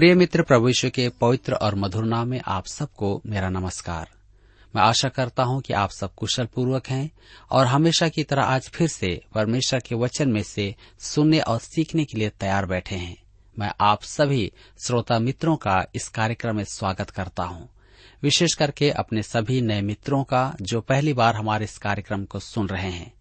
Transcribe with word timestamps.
प्रिय 0.00 0.14
मित्र 0.14 0.42
प्रभु 0.42 0.70
के 0.84 1.08
पवित्र 1.08 1.54
और 1.54 1.74
मधुर 1.74 2.04
नाम 2.04 2.28
में 2.28 2.40
आप 2.46 2.66
सबको 2.66 3.22
मेरा 3.26 3.48
नमस्कार। 3.48 4.08
मैं 4.76 4.82
आशा 4.82 5.08
करता 5.08 5.42
हूँ 5.42 5.60
कि 5.60 5.72
आप 5.72 5.90
सब 5.90 6.14
कुशल 6.14 6.44
पूर्वक 6.44 6.86
हैं 6.86 7.10
और 7.50 7.66
हमेशा 7.66 8.08
की 8.08 8.24
तरह 8.24 8.42
आज 8.42 8.68
फिर 8.68 8.88
से 8.88 9.22
परमेश्वर 9.34 9.80
के 9.80 9.94
वचन 9.94 10.28
में 10.28 10.42
से 10.42 10.74
सुनने 10.98 11.40
और 11.40 11.58
सीखने 11.58 12.04
के 12.04 12.18
लिए 12.18 12.28
तैयार 12.28 12.66
बैठे 12.66 12.94
हैं। 12.94 13.22
मैं 13.58 13.72
आप 13.80 14.02
सभी 14.02 14.52
श्रोता 14.86 15.18
मित्रों 15.18 15.56
का 15.56 15.86
इस 15.94 16.08
कार्यक्रम 16.08 16.56
में 16.56 16.64
स्वागत 16.64 17.10
करता 17.10 17.42
हूँ। 17.42 17.68
विशेष 18.22 18.54
करके 18.54 18.90
अपने 18.90 19.22
सभी 19.22 19.60
नए 19.60 19.80
मित्रों 19.80 20.24
का 20.24 20.56
जो 20.62 20.80
पहली 20.80 21.12
बार 21.12 21.36
हमारे 21.36 21.64
इस 21.64 21.78
कार्यक्रम 21.78 22.24
को 22.24 22.38
सुन 22.38 22.68
रहे 22.68 22.90
हैं। 22.90 23.12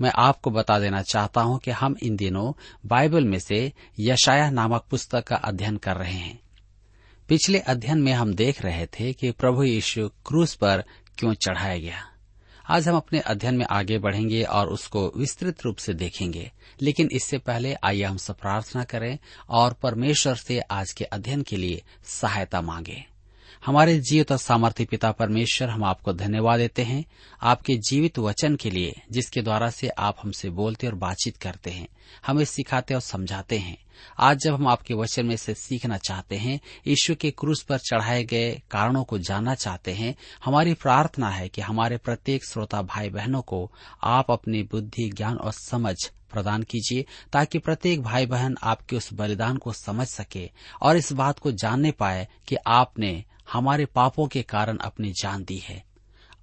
मैं 0.00 0.12
आपको 0.14 0.50
बता 0.50 0.78
देना 0.78 1.02
चाहता 1.02 1.40
हूँ 1.40 1.58
कि 1.58 1.70
हम 1.70 1.96
इन 2.02 2.16
दिनों 2.16 2.52
बाइबल 2.86 3.24
में 3.24 3.38
से 3.38 3.72
यशाया 4.00 4.50
नामक 4.50 4.84
पुस्तक 4.90 5.24
का 5.24 5.36
अध्ययन 5.36 5.76
कर 5.76 5.96
रहे 5.96 6.12
हैं। 6.12 6.40
पिछले 7.28 7.58
अध्ययन 7.58 7.98
में 7.98 8.12
हम 8.12 8.34
देख 8.34 8.62
रहे 8.62 8.86
थे 8.86 9.12
कि 9.12 9.30
प्रभु 9.30 9.62
यीशु 9.62 10.08
क्रूस 10.08 10.54
पर 10.54 10.84
क्यों 11.18 11.34
चढ़ाया 11.34 11.78
गया। 11.78 12.10
आज 12.68 12.88
हम 12.88 12.96
अपने 12.96 13.20
अध्ययन 13.20 13.54
में 13.54 13.66
आगे 13.70 13.98
बढ़ेंगे 13.98 14.42
और 14.42 14.68
उसको 14.68 15.12
विस्तृत 15.16 15.62
रूप 15.62 15.76
से 15.76 15.94
देखेंगे। 15.94 16.52
लेकिन 16.82 17.08
इससे 17.12 17.38
पहले 17.38 17.76
आइए 17.84 18.02
हम 18.02 18.16
सब 18.16 18.36
प्रार्थना 18.36 18.84
करें 18.84 19.18
और 19.48 19.72
परमेश्वर 19.72 20.34
से 20.34 20.60
आज 20.60 20.92
के 20.92 21.04
अध्ययन 21.04 21.42
के 21.42 21.56
लिए 21.56 21.82
सहायता 22.04 22.60
मांगे। 22.60 23.13
हमारे 23.66 24.00
जीवित 24.00 24.32
और 24.32 24.38
सामर्थ्य 24.38 24.84
पिता 24.84 25.12
परमेश्वर 25.12 25.68
हम 25.68 25.84
आपको 25.84 26.12
धन्यवाद 26.12 26.58
देते 26.58 26.82
हैं, 26.82 27.04
आपके 27.42 27.74
जीवित 27.76 28.18
वचन 28.18 28.56
के 28.56 28.70
लिए, 28.70 29.00
जिसके 29.10 29.42
द्वारा 29.42 29.70
से 29.70 29.88
आप 29.88 30.16
हमसे 30.22 30.50
बोलते 30.50 30.86
और 30.86 30.94
बातचीत 30.94 31.36
करते 31.36 31.70
हैं, 31.70 31.88
हमें 32.26 32.44
सिखाते 32.44 32.94
और 32.94 33.00
समझाते 33.00 33.58
हैं। 33.58 33.76
आज 34.18 34.38
जब 34.38 34.54
हम 34.54 34.68
आपके 34.68 34.94
वचन 34.94 35.26
में 35.26 35.36
से 35.36 35.54
सीखना 35.54 35.96
चाहते 35.96 36.36
हैं 36.36 36.60
ईश्वर 36.86 37.16
के 37.16 37.30
क्रूस 37.30 37.62
पर 37.62 37.78
चढ़ाए 37.78 38.24
गए 38.24 38.62
कारणों 38.70 39.04
को 39.04 39.18
जानना 39.18 39.54
चाहते 39.54 39.92
हैं, 39.92 40.14
हमारी 40.44 40.74
प्रार्थना 40.74 41.28
है 41.28 41.48
कि 41.48 41.60
हमारे 41.60 41.96
प्रत्येक 41.96 42.44
श्रोता 42.44 42.82
भाई 42.82 43.10
बहनों 43.10 43.42
को 43.42 43.72
आप 44.02 44.30
अपनी 44.30 44.62
बुद्धि, 44.62 45.10
ज्ञान 45.10 45.36
और 45.36 45.52
समझ 45.52 45.96
प्रदान 46.32 46.62
कीजिए, 46.62 47.04
ताकि 47.32 47.58
प्रत्येक 47.58 48.02
भाई 48.02 48.26
बहन 48.26 48.56
आपके 48.62 48.96
उस 48.96 49.12
बलिदान 49.12 49.56
को 49.56 49.72
समझ 49.72 50.06
सके 50.06 50.50
और 50.82 50.96
इस 50.96 51.12
बात 51.12 51.38
को 51.38 51.52
जानने 51.52 51.90
पाए 51.90 52.28
कि 52.48 52.56
आपने 52.66 53.24
हमारे 53.52 53.84
पापों 53.84 54.26
के 54.26 54.42
कारण 54.42 54.76
अपनी 54.76 55.12
जान 55.12 55.44
दी 55.44 55.58
है, 55.58 55.84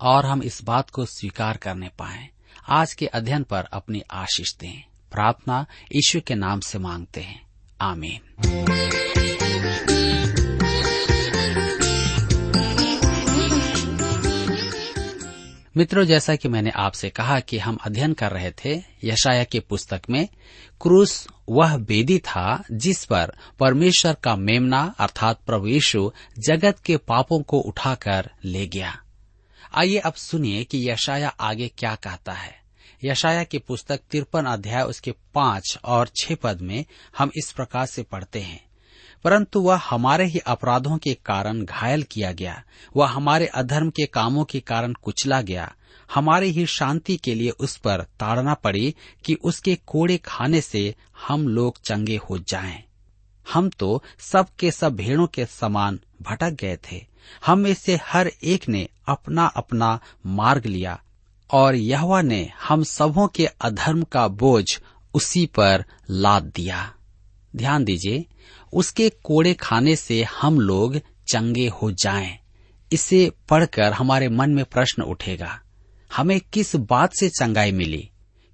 और 0.02 0.26
हम 0.26 0.44
इस 0.44 0.64
बात 0.64 0.90
को 0.90 1.06
स्वीकार 1.06 1.58
करने 1.58 1.90
पाए। 1.90 2.30
आज 2.70 2.94
के 2.94 3.06
अध्ययन 3.06 3.44
पर 3.44 3.64
अपनी 3.64 4.04
आशीष 4.12 4.56
दें। 4.56 4.84
प्रार्थना 5.12 5.66
ईश्वर 5.96 6.22
के 6.22 6.36
नाम 6.36 6.60
से 6.60 6.80
मांगते 6.80 7.22
हैं। 7.22 7.48
आमीन। 7.82 8.20
मित्रों, 15.78 16.06
जैसा 16.06 16.36
कि 16.36 16.48
मैंने 16.48 16.70
आपसे 16.70 17.10
कहा 17.10 17.40
कि 17.40 17.58
हम 17.58 17.76
अध्ययन 17.76 18.14
कर 18.14 18.32
रहे 18.32 18.52
थे 18.52 18.84
यशाया 19.04 19.44
की 19.44 19.60
पुस्तक 19.60 20.02
में, 20.10 20.28
क्रूस 20.82 21.28
वह 21.52 21.78
बेदी 21.78 22.18
था 22.20 22.64
जिस 22.72 23.06
पर 23.06 23.32
परमेश्वर 23.60 24.14
का 24.14 24.36
मेमना 24.36 24.96
अर्थात 25.00 25.40
प्रभु 25.46 25.68
यीशु 25.68 26.12
जगत 26.40 26.80
के 26.86 26.98
पापों 26.98 27.42
को 27.42 27.60
उठाकर 27.60 28.30
ले 28.46 28.68
गया। 28.68 29.02
आइए 29.74 29.98
अब 29.98 30.14
सुनिए 30.14 30.64
कि 30.64 30.90
यशाया 30.90 31.30
आगे 31.30 31.68
क्या 31.68 31.96
कहता 31.96 32.32
है। 32.32 32.62
यशाया 33.04 33.44
की 33.44 33.58
पुस्तक 33.60 34.00
तिरपन 34.12 34.46
अध्याय 34.46 34.84
उसके 34.84 35.12
पाँच 35.12 35.80
और 35.86 36.08
छह 36.08 36.36
पद 36.36 36.62
में 36.62 36.86
हम 37.18 37.32
इस 37.38 37.52
प्रकार 37.52 37.86
से 37.86 38.04
पढ़ते 38.04 38.40
हैं। 38.40 38.66
परंतु 39.24 39.60
वह 39.60 39.82
हमारे 39.90 40.26
ही 40.26 40.40
अपराधों 40.40 40.98
के 40.98 41.14
कारण 41.14 41.66
घायल 41.66 42.04
किया 42.04 42.32
गया। 42.32 42.64
वह 42.96 43.08
हमारे 43.08 43.46
अधर्म 43.46 43.90
के 43.90 44.06
कामों 44.06 44.46
के 44.46 44.60
कारण 44.60 44.94
कुचला 44.94 45.42
गया। 45.42 45.76
हमारे 46.14 46.48
ही 46.48 46.66
शांति 46.66 47.18
के 47.18 47.36
लिए 47.36 47.50
उस 47.50 47.78
पर 47.78 48.02
ताड़ना 48.20 48.54
पड़ी 48.54 48.96
कि 49.26 49.34
उसके 49.34 49.76
कोड़े 49.76 50.18
खाने 50.18 50.62
से 50.62 50.96
हम 51.28 51.48
लोग 51.48 51.82
चंगे 51.82 52.18
हो 52.18 52.38
जाएँ। 52.38 52.84
हम 53.54 53.70
तो 53.70 54.04
सब 54.20 54.48
के 54.60 54.72
सब 54.72 54.96
भेड़ों 54.96 55.28
के 55.28 55.46
समान 55.46 56.00
भटक 56.22 56.52
गए 56.52 56.78
थे 56.78 57.08
हम 57.46 57.60
में 57.60 57.74
से 57.74 58.00
हर 58.04 58.32
एक 58.44 58.70
ने 58.70 58.88
अपना 59.08 59.46
अपना 59.46 60.00
मार्ग 60.26 60.66
लिया 60.66 61.02
और 61.52 61.76
यहवा 61.76 62.22
ने 62.22 62.52
हम 62.64 62.84
सबों 62.84 63.28
के 63.28 63.46
अधर्म 63.46 64.04
का 64.04 64.28
बोझ 64.28 64.66
उसी 65.14 65.46
पर 65.46 65.86
लाद 66.10 66.44
दिया 66.44 66.94
ध्यान 67.56 67.84
दीजिए, 67.84 68.26
उसके 68.74 69.10
कोड़े 69.10 69.54
खाने 69.54 69.96
से 69.96 70.24
हम 70.24 70.60
लोग 70.60 70.98
चंगे 71.32 71.68
हो 71.68 71.92
जाएँ। 71.92 72.40
इसे 72.92 73.32
पढ़कर 73.50 73.94
हमारे 73.94 74.30
मन 74.30 74.50
में 74.50 74.66
प्रश्न 74.66 75.02
उठेगा 75.02 75.62
हमें 76.16 76.42
किस 76.54 76.76
बात 76.76 77.14
से 77.14 77.30
चंगाई 77.30 77.72
मिली? 77.72 78.10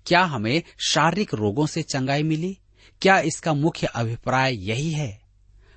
क्या 0.06 0.22
हमें 0.22 0.64
शारीरिक 0.80 1.34
रोगों 1.34 1.66
से 1.66 1.82
चंगाई 1.82 2.24
मिली? 2.24 2.58
क्या 3.02 3.20
इसका 3.20 3.54
मुख्य 3.54 3.88
अभिप्राय 3.88 4.70
यही 4.70 4.92
है? 4.92 5.22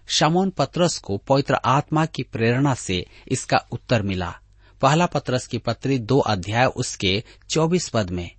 शमोन 0.06 0.50
पत्रस 0.50 0.98
को 0.98 1.16
पवित्र 1.16 1.54
आत्मा 1.54 2.06
की 2.06 2.22
प्रेरणा 2.22 2.74
से 2.74 3.06
इसका 3.28 3.56
उत्तर 3.72 4.02
मिला। 4.02 4.34
पहला 4.82 5.06
पत्रस 5.06 5.46
की 5.46 5.58
पत्री 5.58 5.98
दो 5.98 6.18
अध्याय 6.18 6.66
उसके 6.66 7.24
चौबीस 7.50 7.88
पद 7.88 8.10
में 8.10 8.30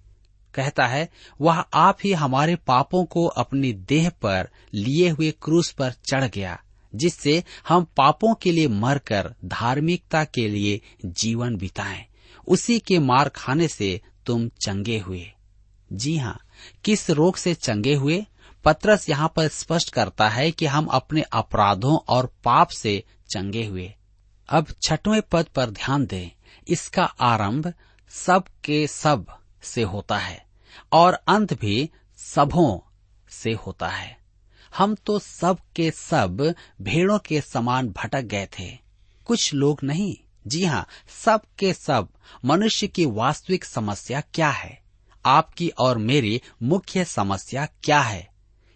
कहता 0.53 0.88
है, 0.88 1.09
वह 1.41 1.59
आप 1.73 1.97
ही 2.03 2.13
हमारे 2.13 2.56
पापों 2.56 3.06
को 3.06 3.25
अपनी 3.25 3.73
देह 3.73 4.09
पर 4.09 4.50
लिए 4.73 5.09
हुए 5.09 5.31
क्रूस 5.31 5.72
पर 5.72 5.91
चढ़ 5.91 6.23
गया, 6.23 6.62
जिससे 6.96 7.44
हम 7.68 7.84
पापों 7.84 8.34
के 8.34 8.52
लिए 8.52 8.68
मरकर 8.68 9.35
धार्मिकता 9.46 10.23
के 10.23 10.47
लिए 10.47 10.81
जीवन 11.06 11.56
बिताएँ। 11.56 12.06
उसी 12.47 12.79
के 12.79 13.00
मार 13.00 13.29
खाने 13.29 13.68
से 13.68 14.02
तुम 14.25 14.50
चंगे 14.50 15.00
हुए। 15.00 15.31
जी 15.94 16.18
हाँ 16.18 16.40
किस 16.85 17.09
रोग 17.09 17.35
से 17.35 17.53
चंगे 17.53 17.96
हुए? 17.96 18.25
पत्रस 18.66 19.09
यहाँ 19.09 19.34
पर 19.35 19.47
स्पष्ट 19.47 19.90
करता 19.90 20.29
है 20.29 20.52
कि 20.52 20.66
हम 20.66 20.85
अपने 20.85 21.22
अपराधों 21.22 21.97
और 22.07 22.35
पाप 22.44 22.68
से 22.68 23.03
चंगे 23.34 23.66
हुए। 23.66 23.93
अब 24.49 24.67
छठवें 24.84 25.22
पद 25.22 25.46
पर 25.46 25.70
ध्यान 25.70 26.05
दें। 26.05 26.29
इसका 26.67 27.03
आरंभ 27.03 27.73
सब 28.09 28.44
के 28.64 28.87
सबसे 28.87 29.82
होता 29.82 30.17
है 30.17 30.46
और 30.91 31.14
अंत 31.14 31.53
भी 31.53 31.90
सबों 32.17 32.79
से 33.29 33.52
होता 33.53 33.87
है। 33.87 34.17
हम 34.78 34.96
तो 34.96 35.20
सब 35.20 35.58
के 35.76 35.91
सब 35.91 36.55
भेड़ों 36.82 37.20
के 37.20 37.41
समान 37.41 37.90
भटक 37.90 38.22
गए 38.22 38.47
थे। 38.59 38.78
कुछ 39.26 39.53
लोग 39.53 39.79
नहीं 39.84 40.31
जी 40.47 40.66
हाँ 40.66 40.88
सब 41.26 41.41
के 41.59 41.73
सब, 41.73 42.08
मनुष्य 42.46 42.88
की 42.88 43.05
वास्तविक 43.05 43.66
समस्या 43.66 44.22
क्या 44.22 44.49
है? 44.49 44.82
आपकी 45.26 45.70
और 45.70 45.97
मेरी 45.97 46.41
मुख्य 46.64 47.05
समस्या 47.05 47.66
क्या 47.66 47.99
है? 47.99 48.29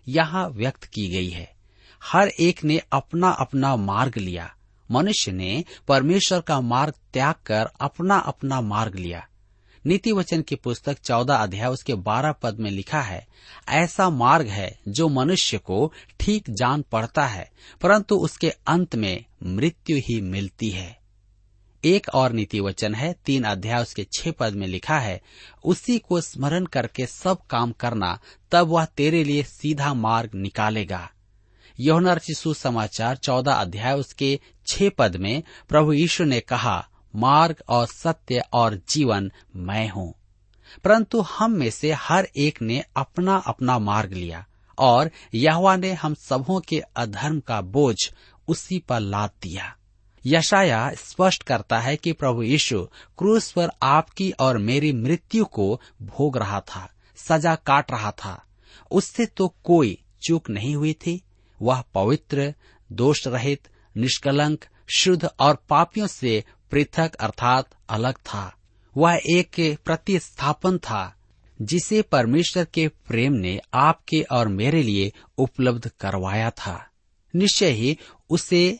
यहाँ 0.07 0.49
व्यक्त 0.49 0.83
की 0.83 1.07
गई 1.07 1.29
है। 1.29 1.55
हर 2.03 2.27
एक 2.27 2.63
ने 2.63 2.81
अपना 2.91 3.29
अपना 3.29 3.75
मार्ग 3.75 4.17
लिया। 4.17 4.55
मनुष्य 4.91 5.31
ने 5.31 5.65
परमेश्वर 5.87 6.41
का 6.41 6.61
मार्ग 6.61 6.93
त्याग 7.13 7.35
कर 7.45 7.69
अपना 7.81 8.17
अपना 8.17 8.61
मार्ग 8.61 8.95
लिया। 8.95 9.27
नीति 9.85 10.11
वचन 10.11 10.41
की 10.41 10.55
पुस्तक 10.55 10.99
चौदह 10.99 11.35
अध्याय, 11.35 11.69
उसके 11.69 11.93
बारह 11.95 12.31
पद 12.31 12.59
में 12.59 12.71
लिखा 12.71 13.01
है, 13.01 13.27
ऐसा 13.69 14.09
मार्ग 14.09 14.47
है 14.47 14.79
जो 14.87 15.09
मनुष्य 15.09 15.57
को 15.57 15.93
ठीक 16.19 16.49
जान 16.49 16.81
पड़ता 16.81 17.25
है, 17.27 17.51
परंतु 17.81 18.15
उसके 18.15 18.49
अंत 18.49 18.95
में 18.95 19.25
मृत्यु 19.43 19.97
ही 19.97 20.21
मिलती 20.21 20.69
है। 20.69 21.04
एक 21.85 22.09
और 22.13 22.31
नीति 22.31 22.59
वचन 22.59 22.95
है, 22.95 23.15
तीन 23.25 23.43
अध्याय 23.43 23.81
उसके 23.81 24.07
छह 24.17 24.31
पद 24.31 24.53
में 24.53 24.67
लिखा 24.67 24.99
है, 24.99 25.21
उसी 25.65 25.99
को 25.99 26.21
स्मरण 26.21 26.65
करके 26.65 27.05
सब 27.05 27.37
काम 27.49 27.71
करना, 27.71 28.19
तब 28.51 28.67
वह 28.67 28.85
तेरे 28.85 29.23
लिए 29.23 29.43
सीधा 29.43 29.93
मार्ग 29.93 30.29
निकालेगा। 30.35 31.11
यौना 31.79 32.17
सुसमाचार, 32.17 33.17
चौदह 33.17 33.53
अध्याय 33.53 33.93
उसके 33.93 34.39
छह 34.67 34.89
पद 34.89 35.15
में, 35.15 35.43
प्रभु 35.69 35.93
यीशु 35.93 36.23
ने 36.23 36.39
कहा, 36.39 36.89
मार्ग 37.15 37.55
और 37.69 37.87
सत्य 37.87 38.43
और 38.53 38.81
जीवन 38.89 39.31
मैं 39.55 39.89
हूँ। 39.89 40.13
परंतु 40.83 41.21
हम 41.21 41.51
में 41.51 41.69
से 41.69 41.91
हर 41.91 42.29
एक 42.37 42.61
ने 42.61 42.83
अपना 42.95 43.35
अपना 43.35 43.79
मार्ग 43.79 44.13
लिया, 44.13 44.45
और 44.79 45.11
यहवा 45.33 45.75
ने 45.75 45.93
हम 45.93 46.13
सबों 46.13 46.59
के 46.59 46.79
अधर्म 46.95 47.39
का 47.39 47.61
बोझ 47.61 47.97
उसी 48.47 48.79
पर 48.79 48.99
लाद 48.99 49.29
दिया। 49.41 49.75
यशाया 50.25 50.91
स्पष्ट 50.93 51.43
करता 51.43 51.79
है 51.79 51.95
कि 51.97 52.13
प्रभु 52.13 52.43
यीशु 52.43 52.83
क्रूस 53.17 53.51
पर 53.51 53.69
आपकी 53.83 54.31
और 54.31 54.57
मेरी 54.57 54.91
मृत्यु 54.91 55.45
को 55.45 55.81
भोग 56.01 56.37
रहा 56.37 56.59
था, 56.59 56.89
सजा 57.15 57.55
काट 57.55 57.91
रहा 57.91 58.11
था। 58.11 58.45
उससे 58.91 59.25
तो 59.25 59.55
कोई 59.63 59.97
चूक 60.27 60.49
नहीं 60.49 60.75
हुई 60.75 60.93
थी। 60.93 61.21
वह 61.61 61.83
पवित्र 61.93 62.53
दोष 62.91 63.27
रहित 63.27 63.67
निष्कलंक, 63.97 64.65
शुद्ध 64.97 65.29
और 65.39 65.63
पापियों 65.69 66.07
से 66.07 66.43
पृथक 66.71 67.15
अर्थात 67.15 67.69
अलग 67.89 68.15
था। 68.15 68.55
वह 68.97 69.19
एक 69.25 69.77
प्रतिस्थापन 69.85 70.77
था, 70.77 71.15
जिसे 71.61 72.01
परमेश्वर 72.01 72.65
के 72.65 72.87
प्रेम 72.87 73.33
ने 73.33 73.59
आपके 73.73 74.21
और 74.21 74.47
मेरे 74.47 74.83
लिए 74.83 75.13
उपलब्ध 75.37 75.87
करवाया 75.99 76.49
था। 76.49 76.87
निश्चय 77.35 77.69
ही 77.69 77.97
उसे 78.29 78.79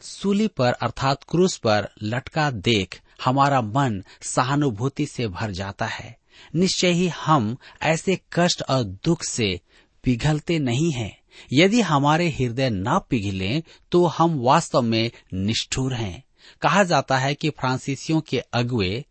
सूली 0.00 0.46
पर 0.48 0.72
अर्थात 0.72 1.24
क्रूस 1.28 1.56
पर 1.56 1.88
लटका 2.02 2.50
देख 2.50 3.00
हमारा 3.24 3.60
मन 3.60 4.02
सहानुभूति 4.22 5.06
से 5.06 5.28
भर 5.28 5.50
जाता 5.50 5.86
है। 5.86 6.16
निश्चय 6.54 6.90
ही 6.90 7.08
हम 7.08 7.56
ऐसे 7.82 8.18
कष्ट 8.32 8.62
और 8.62 8.82
दुख 9.04 9.24
से 9.24 9.60
पिघलते 10.04 10.58
नहीं 10.58 10.92
हैं। 10.92 11.16
यदि 11.52 11.80
हमारे 11.80 12.28
हृदय 12.30 12.70
न 12.70 12.98
पिघले 13.10 13.62
तो 13.92 14.04
हम 14.06 14.38
वास्तव 14.40 14.82
में 14.82 15.10
निष्ठुर 15.34 15.94
हैं। 15.94 16.24
कहा 16.62 16.84
जाता 16.84 17.18
है 17.18 17.34
कि 17.34 17.50
फ्रांसीसियों 17.50 18.20
के 18.20 18.38
अगुए 18.38 19.04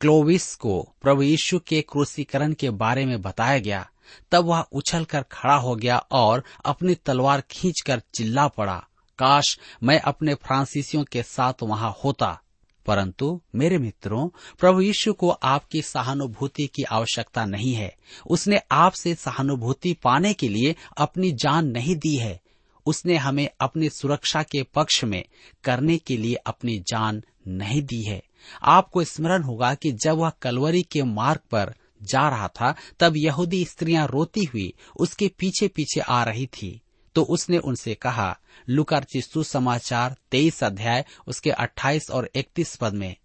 क्लोविस 0.00 0.54
को 0.54 0.80
प्रभु 1.02 1.22
यीशु 1.22 1.58
के 1.58 1.80
क्रूसीकरण 1.82 2.52
के 2.52 2.70
बारे 2.70 3.04
में 3.06 3.20
बताया 3.22 3.58
गया, 3.58 3.88
तब 4.30 4.44
वह 4.44 4.60
उछल 4.72 5.04
कर 5.04 5.22
खड़ा 5.22 5.54
हो 5.54 5.74
गया 5.76 5.98
और 5.98 6.44
अपनी 6.64 6.94
तलवार 6.94 7.40
खींचकर 7.40 8.02
चिल्ला 8.14 8.46
पड़ा। 8.48 8.84
काश 9.18 9.58
मैं 9.82 10.00
अपने 10.00 10.34
फ्रांसीसियों 10.34 11.04
के 11.04 11.22
साथ 11.22 11.52
वहाँ 11.62 11.94
होता। 12.04 12.40
परंतु, 12.86 13.40
मेरे 13.54 13.78
मित्रों, 13.78 14.28
प्रभु 14.60 14.80
यीशु 14.80 15.12
को 15.12 15.28
आपकी 15.28 15.82
सहानुभूति 15.82 16.66
की 16.66 16.82
आवश्यकता 16.82 17.44
नहीं 17.44 17.74
है। 17.74 17.96
उसने 18.30 18.60
आपसे 18.72 19.14
सहानुभूति 19.14 19.92
पाने 19.92 20.32
के 20.32 20.48
लिए 20.48 20.76
अपनी 20.96 21.32
जान 21.32 21.66
नहीं 21.66 21.96
दी 21.96 22.16
है। 22.16 22.40
उसने 22.86 23.16
हमें 23.16 23.48
अपनी 23.60 23.88
सुरक्षा 23.88 24.42
के 24.42 24.62
पक्ष 24.62 25.04
में 25.04 25.24
करने 25.64 25.98
के 25.98 26.16
लिए 26.16 26.34
अपनी 26.34 26.78
जान 26.78 27.22
नहीं 27.48 27.82
दी 27.82 28.02
है। 28.02 28.22
आपको 28.62 29.04
स्मरण 29.04 29.42
होगा 29.42 29.74
कि 29.74 29.92
जब 29.92 30.16
वह 30.16 30.30
कलवरी 30.42 30.82
के 30.82 31.02
मार्ग 31.02 31.40
पर 31.50 31.74
जा 32.02 32.28
रहा 32.28 32.48
था, 32.48 32.74
तब 33.00 33.16
यहूदी 33.16 33.64
स्त्रियाँ 33.64 34.08
रोती 34.08 34.44
हुई 34.44 34.74
उसके 35.00 35.28
पीछे 35.38 35.68
पीछे 35.68 36.00
आ 36.00 36.24
रही 36.24 36.46
थी। 36.46 36.80
तो 37.14 37.22
उसने 37.22 37.58
उनसे 37.58 37.94
कहा 37.94 38.38
लुकार 38.68 39.04
चिस्तु 39.04 39.42
समाचार 39.42 40.16
तेईस 40.30 40.64
अध्याय, 40.64 41.04
उसके 41.26 41.50
अट्ठाईस 41.50 42.10
और 42.10 42.30
इकतीस 42.34 42.76
पद 42.76 42.94
में, 42.94 43.16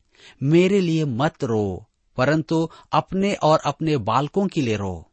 मेरे 0.44 0.80
लिए 0.82 1.06
मत 1.06 1.44
रो, 1.44 1.86
परंतु 2.18 2.70
अपने 2.92 3.34
और 3.34 3.60
अपने 3.60 3.98
बालकों 3.98 4.48
के 4.48 4.62
लिए 4.62 4.78
रो। 4.78 5.10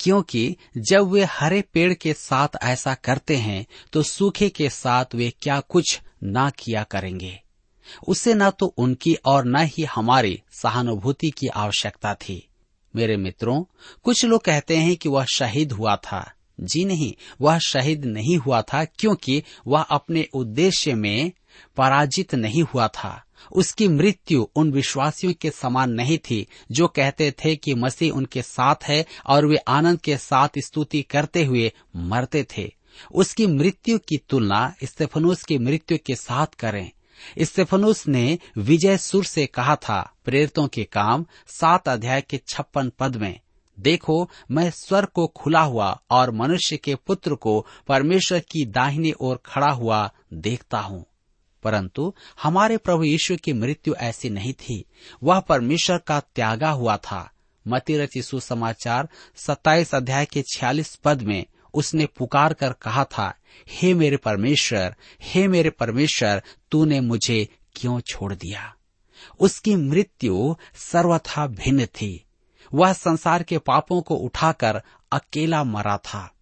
क्योंकि 0.00 0.56
जब 0.76 1.08
वे 1.08 1.24
हरे 1.24 1.62
पेड़ 1.62 1.94
के 1.94 2.12
साथ 2.12 2.48
ऐसा 2.62 2.94
करते 2.94 3.36
हैं 3.36 3.66
तो 3.92 4.02
सूखे 4.02 4.48
के 4.48 4.70
साथ 4.70 5.04
वे 5.14 5.32
क्या 5.42 5.60
कुछ 5.60 6.00
ना 6.22 6.50
किया 6.50 6.82
करेंगे। 6.82 7.42
उससे 8.08 8.34
न 8.34 8.50
तो 8.50 8.66
उनकी 8.66 9.14
और 9.14 9.44
न 9.44 9.56
ही 9.56 9.84
हमारी 9.84 10.42
सहानुभूति 10.62 11.30
की 11.30 11.46
आवश्यकता 11.46 12.14
थी। 12.14 12.48
मेरे 12.96 13.16
मित्रों, 13.16 13.64
कुछ 14.02 14.24
लोग 14.24 14.44
कहते 14.44 14.76
हैं 14.76 14.96
कि 14.96 15.08
वह 15.08 15.24
शहीद 15.34 15.72
हुआ 15.72 15.96
था। 15.96 16.32
जी 16.60 16.84
नहीं, 16.84 17.14
वह 17.40 17.58
शहीद 17.58 18.04
नहीं 18.04 18.36
हुआ 18.36 18.62
था 18.62 18.84
क्योंकि 18.84 19.42
वह 19.66 19.80
अपने 19.80 20.28
उद्देश्य 20.34 20.94
में 20.94 21.32
पराजित 21.76 22.34
नहीं 22.34 22.62
हुआ 22.62 22.88
था। 22.88 23.24
उसकी 23.52 23.88
मृत्यु 23.88 24.46
उन 24.56 24.72
विश्वासियों 24.72 25.32
के 25.40 25.50
समान 25.50 25.90
नहीं 25.90 26.18
थी, 26.18 26.46
जो 26.72 26.88
कहते 26.88 27.30
थे 27.30 27.56
कि 27.56 27.74
मसीह 27.74 28.12
उनके 28.12 28.42
साथ 28.42 28.74
है 28.84 29.06
और 29.26 29.46
वे 29.46 29.56
आनंद 29.56 30.00
के 30.00 30.16
साथ 30.16 30.48
स्तुति 30.58 31.02
करते 31.02 31.44
हुए 31.44 31.72
मरते 31.96 32.46
थे। 32.56 32.74
उसकी 33.12 33.46
मृत्यु 33.46 33.98
की 33.98 34.16
तुलना 34.16 34.74
स्टेफनुस 34.84 35.42
की 35.42 35.58
मृत्यु 35.58 35.98
के 36.06 36.14
साथ 36.14 36.46
करें। 36.46 36.90
स्टेफनुस 37.42 38.08
ने 38.08 38.38
विजय 38.56 38.96
सुर 38.96 39.24
से 39.24 39.46
कहा 39.46 39.76
था, 39.76 40.12
प्रेरितों 40.24 40.68
के 40.68 40.84
काम 40.84 41.26
सात 41.46 41.88
अध्याय 41.88 42.20
के 42.20 42.40
छप्पन 42.48 42.92
पद 42.98 43.16
में 43.16 43.40
देखो, 43.80 44.30
मैं 44.50 44.70
स्वर 44.70 45.04
को 45.04 45.26
खुला 45.26 45.60
हुआ 45.60 46.00
और 46.10 46.30
मनुष्य 46.30 46.76
के 46.76 46.94
पुत्र 46.94 47.34
को 47.34 47.66
परमेश्वर 47.88 48.40
की 48.40 48.64
दाहिनी 48.64 49.12
ओर 49.20 49.40
खड़ा 49.46 49.70
हुआ 49.70 50.10
देखता 50.32 50.80
हूँ। 50.80 51.04
परंतु 51.62 52.14
हमारे 52.42 52.76
प्रभु 52.76 53.04
यीशु 53.04 53.36
की 53.36 53.52
मृत्यु 53.52 53.94
ऐसी 53.94 54.30
नहीं 54.30 54.52
थी। 54.52 54.84
वह 55.22 55.40
परमेश्वर 55.40 55.98
का 55.98 56.20
त्यागा 56.20 56.70
हुआ 56.70 56.96
था। 56.96 57.30
मतिरच 57.68 58.16
यीशु 58.16 58.40
समाचार 58.40 59.08
सत्ताईस 59.36 59.94
अध्याय 59.94 60.24
के 60.26 60.42
छियालीस 60.42 60.94
पद 60.94 61.22
में 61.22 61.44
उसने 61.74 62.06
पुकार 62.06 62.52
कर 62.52 62.72
कहा 62.72 63.04
था, 63.04 63.34
हे 63.68 63.94
मेरे 63.94 64.16
परमेश्वर, 64.16 64.96
हे 65.22 65.48
मेरे 65.48 65.70
परमेश्वर, 65.70 66.42
तूने 66.70 67.00
मुझे 67.00 67.48
क्यों 67.76 68.00
छोड़ 68.00 68.34
दिया? 68.34 68.74
उसकी 69.40 69.76
मृत्यु 69.76 70.56
सर्वथा 70.74 71.46
भिन्न 71.46 71.86
थी। 71.86 72.24
वह 72.74 72.92
संसार 72.92 73.42
के 73.42 73.58
पापों 73.58 74.02
को 74.02 74.14
उठाकर 74.14 74.82
अकेला 75.12 75.64
मरा 75.64 75.96
था। 75.98 76.34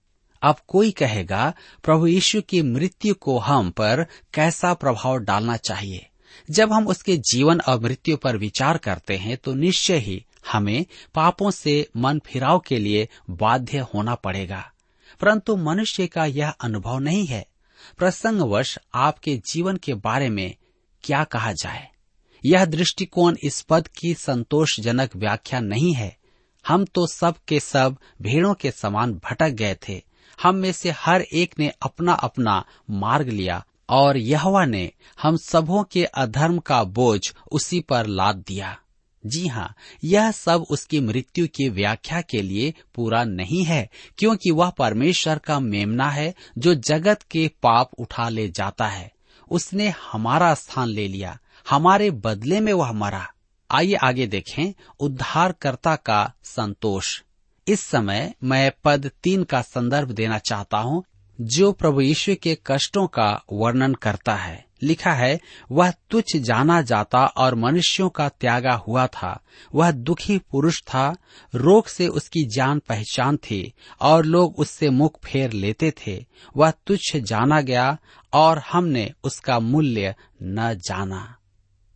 अब 0.42 0.56
कोई 0.68 0.90
कहेगा, 0.90 1.54
प्रभु 1.84 2.06
यीशु 2.06 2.42
की 2.42 2.62
मृत्यु 2.62 3.14
को 3.14 3.38
हम 3.38 3.70
पर 3.70 4.06
कैसा 4.34 4.74
प्रभाव 4.74 5.18
डालना 5.18 5.56
चाहिए? 5.56 6.06
जब 6.50 6.72
हम 6.72 6.86
उसके 6.86 7.16
जीवन 7.16 7.60
और 7.60 7.80
मृत्यु 7.80 8.16
पर 8.16 8.36
विचार 8.36 8.78
करते 8.78 9.16
हैं 9.16 9.36
तो 9.36 9.54
निश्चय 9.54 9.96
ही 9.96 10.24
हमें 10.52 10.86
पापों 11.14 11.50
से 11.50 11.88
मन 11.96 12.20
फिराव 12.26 12.58
के 12.58 12.78
लिए 12.78 13.08
बाध्य 13.30 13.78
होना 13.78 14.14
पड़ेगा। 14.14 14.72
परंतु 15.20 15.56
मनुष्य 15.56 16.06
का 16.06 16.24
यह 16.24 16.50
अनुभव 16.50 16.98
नहीं 16.98 17.26
है। 17.26 17.46
प्रसंगवश 17.98 18.78
आपके 18.94 19.36
जीवन 19.36 19.76
के 19.76 19.94
बारे 19.94 20.28
में 20.28 20.54
क्या 21.02 21.24
कहा 21.24 21.52
जाए? 21.52 21.88
यह 22.44 22.64
दृष्टिकोण 22.64 23.36
इस 23.42 23.60
पद 23.60 23.88
की 23.88 24.14
संतोषजनक 24.14 25.16
व्याख्या 25.16 25.60
नहीं 25.60 25.92
है। 25.94 26.16
हम 26.64 26.84
तो 26.84 27.06
सब 27.06 27.34
के 27.48 27.60
सब 27.60 27.96
भेड़ों 28.22 28.54
के 28.54 28.70
समान 28.70 29.12
भटक 29.24 29.50
गए 29.50 29.76
थे। 29.88 30.00
हम 30.38 30.54
में 30.54 30.72
से 30.72 30.90
हर 30.90 31.22
एक 31.22 31.54
ने 31.58 31.72
अपना 31.82 32.12
अपना 32.12 32.64
मार्ग 32.90 33.28
लिया 33.28 33.64
और 33.88 34.16
यहवा 34.16 34.64
ने 34.64 34.90
हम 35.22 35.36
सबों 35.36 35.82
के 35.84 36.04
अधर्म 36.04 36.58
का 36.58 36.82
बोझ 36.84 37.20
उसी 37.52 37.80
पर 37.80 38.06
लाद 38.06 38.44
दिया। 38.48 38.76
जी 39.24 39.46
हाँ 39.46 39.74
यह 40.04 40.30
सब 40.30 40.66
उसकी 40.70 41.00
मृत्यु 41.00 41.46
की 41.46 41.68
व्याख्या 41.68 42.20
के 42.20 42.42
लिए 42.42 42.74
पूरा 42.94 43.24
नहीं 43.24 43.64
है, 43.64 43.88
क्योंकि 44.18 44.50
वह 44.50 44.70
परमेश्वर 44.70 45.38
का 45.38 45.58
मेमना 45.60 46.10
है 46.10 46.34
जो 46.58 46.74
जगत 46.74 47.22
के 47.22 47.48
पाप 47.62 47.90
उठा 47.98 48.28
ले 48.28 48.48
जाता 48.48 48.88
है। 48.88 49.10
उसने 49.50 49.88
हमारा 50.12 50.54
स्थान 50.54 50.88
ले 50.88 51.08
लिया 51.08 51.38
हमारे 51.70 52.10
बदले 52.10 52.60
में 52.60 52.72
वह 52.72 52.92
मरा। 52.92 53.26
आइए 53.70 53.94
आगे 53.94 54.26
देखें 54.26 54.74
उद्धारकर्ता 55.00 55.96
का 55.96 56.32
संतोष। 56.44 57.22
इस 57.68 57.80
समय 57.80 58.34
मैं 58.44 58.72
पद 58.84 59.10
तीन 59.22 59.44
का 59.44 59.62
संदर्भ 59.62 60.10
देना 60.10 60.38
चाहता 60.38 60.78
हूँ, 60.78 61.04
जो 61.40 61.72
प्रभु 61.72 62.00
यीशु 62.00 62.34
के 62.42 62.58
कष्टों 62.66 63.06
का 63.06 63.42
वर्णन 63.52 63.94
करता 63.94 64.34
है। 64.34 64.66
लिखा 64.82 65.12
है, 65.12 65.40
वह 65.70 65.90
तुच्छ 65.90 66.36
जाना 66.36 66.82
जाता 66.82 67.26
और 67.26 67.54
मनुष्यों 67.54 68.08
का 68.08 68.28
त्यागा 68.28 68.72
हुआ 68.72 69.06
था। 69.06 69.40
वह 69.74 69.90
दुखी 69.90 70.38
पुरुष 70.38 70.82
था, 70.82 71.16
रोग 71.54 71.86
से 71.86 72.08
उसकी 72.08 72.44
जान 72.44 72.78
पहचान 72.78 73.36
थी 73.36 73.72
और 74.00 74.24
लोग 74.24 74.58
उससे 74.58 74.90
मुख 74.90 75.18
फेर 75.24 75.52
लेते 75.52 75.90
थे। 75.90 76.26
वह 76.56 76.70
तुच्छ 76.70 77.16
जाना 77.16 77.60
गया 77.60 77.98
और 78.32 78.58
हमने 78.58 79.12
उसका 79.24 79.60
मूल्य 79.60 80.14
न 80.42 80.74
जाना। 80.74 81.35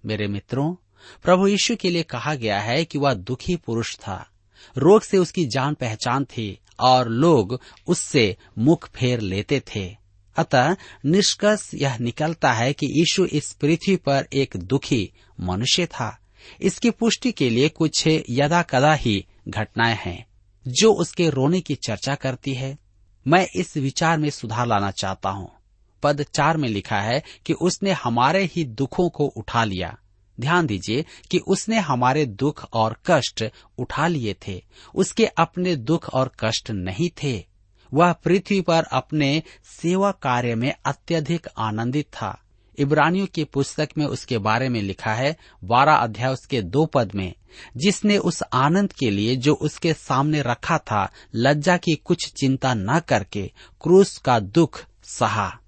मेरे 0.07 0.29
मित्रों, 0.29 0.75
प्रभु 1.23 1.47
यीशु 1.47 1.77
के 1.77 1.91
लिए 1.91 2.03
कहा 2.03 2.35
गया 2.35 2.61
है 2.61 2.85
कि 2.85 2.99
वह 2.99 3.15
दुखी 3.15 3.57
पुरुष 3.57 3.97
था। 3.97 4.31
रोग 4.79 5.03
से 5.03 5.19
उसकी 5.19 5.45
जान 5.45 5.75
पहचान 5.75 6.25
थी 6.25 6.59
और 6.81 7.09
लोग 7.09 7.61
उससे 7.87 8.37
मुख 8.59 8.91
फेर 8.91 9.21
लेते 9.21 9.61
थे। 9.61 9.97
अतः 10.37 10.77
निष्कर्ष 11.07 11.71
यह 11.75 11.99
निकलता 11.99 12.53
है 12.53 12.73
कि 12.73 12.87
यीशु 12.87 13.25
इस 13.25 13.53
पृथ्वी 13.53 13.97
पर 13.97 14.27
एक 14.33 14.57
दुखी 14.57 15.13
मनुष्य 15.41 15.87
था। 15.87 16.19
इसकी 16.61 16.91
पुष्टि 16.91 17.33
के 17.33 17.51
लिए 17.51 17.69
कुछ 17.69 18.07
यदा 18.31 18.63
कदा 18.63 18.95
ही 18.95 19.27
घटनाएँ 19.49 19.99
हैं, 20.01 20.27
जो 20.69 20.93
उसके 20.93 21.31
रोने 21.31 21.61
की 21.61 21.75
चर्चा 21.75 22.15
करती 22.15 22.55
है। 22.55 22.79
मैं 23.27 23.47
इस 23.57 23.77
विचार 23.77 24.19
में 24.19 24.31
सुधार 24.31 24.67
लाना 24.67 24.91
चाहता 24.91 25.31
हूँ। 25.31 25.60
पद 26.03 26.27
चार 26.35 26.57
में 26.57 26.69
लिखा 26.69 27.01
है 27.01 27.23
कि 27.47 27.53
उसने 27.53 27.93
हमारे 27.93 28.45
ही 28.45 28.65
दुखों 28.65 29.09
को 29.09 29.27
उठा 29.27 29.65
लिया। 29.65 29.99
ध्यान 30.41 30.67
दीजिए 30.67 31.05
कि 31.31 31.39
उसने 31.39 31.79
हमारे 31.79 32.27
दुख 32.27 32.69
और 32.73 32.97
कष्ट 33.07 33.45
उठा 33.79 34.07
लिए 34.07 34.37
थे। 34.49 34.65
उसके 34.95 35.27
अपने 35.27 35.77
दुख 35.77 36.09
और 36.15 36.33
कष्ट 36.41 36.71
नहीं 36.71 37.11
थे। 37.23 37.47
वह 37.95 38.13
पृथ्वी 38.13 38.61
पर 38.61 38.85
अपने 38.85 39.43
सेवा 39.83 40.11
कार्य 40.11 40.55
में 40.55 40.75
अत्यधिक 40.85 41.49
आनंदित 41.59 42.07
था। 42.07 42.43
इब्रानियों 42.79 43.27
की 43.27 43.45
पुस्तक 43.45 43.89
में 43.99 44.07
उसके 44.07 44.39
बारे 44.39 44.69
में 44.69 44.83
लिखा 44.83 45.15
है, 45.15 45.37
बारह 45.65 45.95
अध्याय 45.95 46.33
उसके 46.33 46.63
दो 46.63 46.87
पद 46.87 47.13
में, 47.15 47.33
जिसने 47.77 48.19
उस 48.19 48.43
आनंद 48.53 48.93
के 48.93 49.11
लिए 49.11 49.37
जो 49.37 49.55
उसके 49.55 49.95
सामने 49.95 50.43
रखा 50.43 50.79
था, 50.79 51.13
लज्जा 51.35 51.77
की 51.77 51.95
कुछ 51.95 52.33
चिंता 52.41 52.75
न 52.75 53.01
करके 53.01 53.53
क्रूस 53.83 54.19
का 54.19 54.41
दुख 54.41 54.85
सहा। 55.05 55.60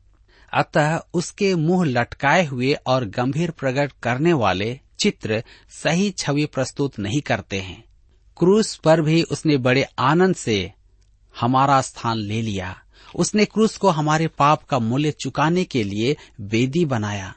अतः 0.53 1.01
उसके 1.15 1.55
मुँह 1.55 1.87
लटकाए 1.87 2.47
हुए 2.47 2.73
और 2.87 3.05
गंभीर 3.05 3.51
प्रकट 3.51 3.93
करने 4.03 4.33
वाले 4.33 4.81
चित्र 5.01 5.45
सही 5.71 6.11
छवि 6.11 6.47
प्रस्तुत 6.47 6.99
नहीं 6.99 7.21
करते 7.21 7.61
हैं। 7.61 7.85
क्रूस 8.39 8.77
पर 8.77 9.01
भी 9.01 9.23
उसने 9.23 9.57
बड़े 9.57 9.87
आनंद 9.99 10.35
से 10.35 10.73
हमारा 11.41 11.81
स्थान 11.81 12.17
ले 12.17 12.43
लिया। 12.43 12.79
उसने 13.17 13.45
क्रूस 13.45 13.77
को 13.77 13.89
हमारे 13.89 14.27
पाप 14.27 14.63
का 14.63 14.79
मूल्य 14.79 15.11
चुकाने 15.11 15.65
के 15.65 15.85
लिए 15.85 16.17
वेदी 16.41 16.85
बनाया। 16.85 17.35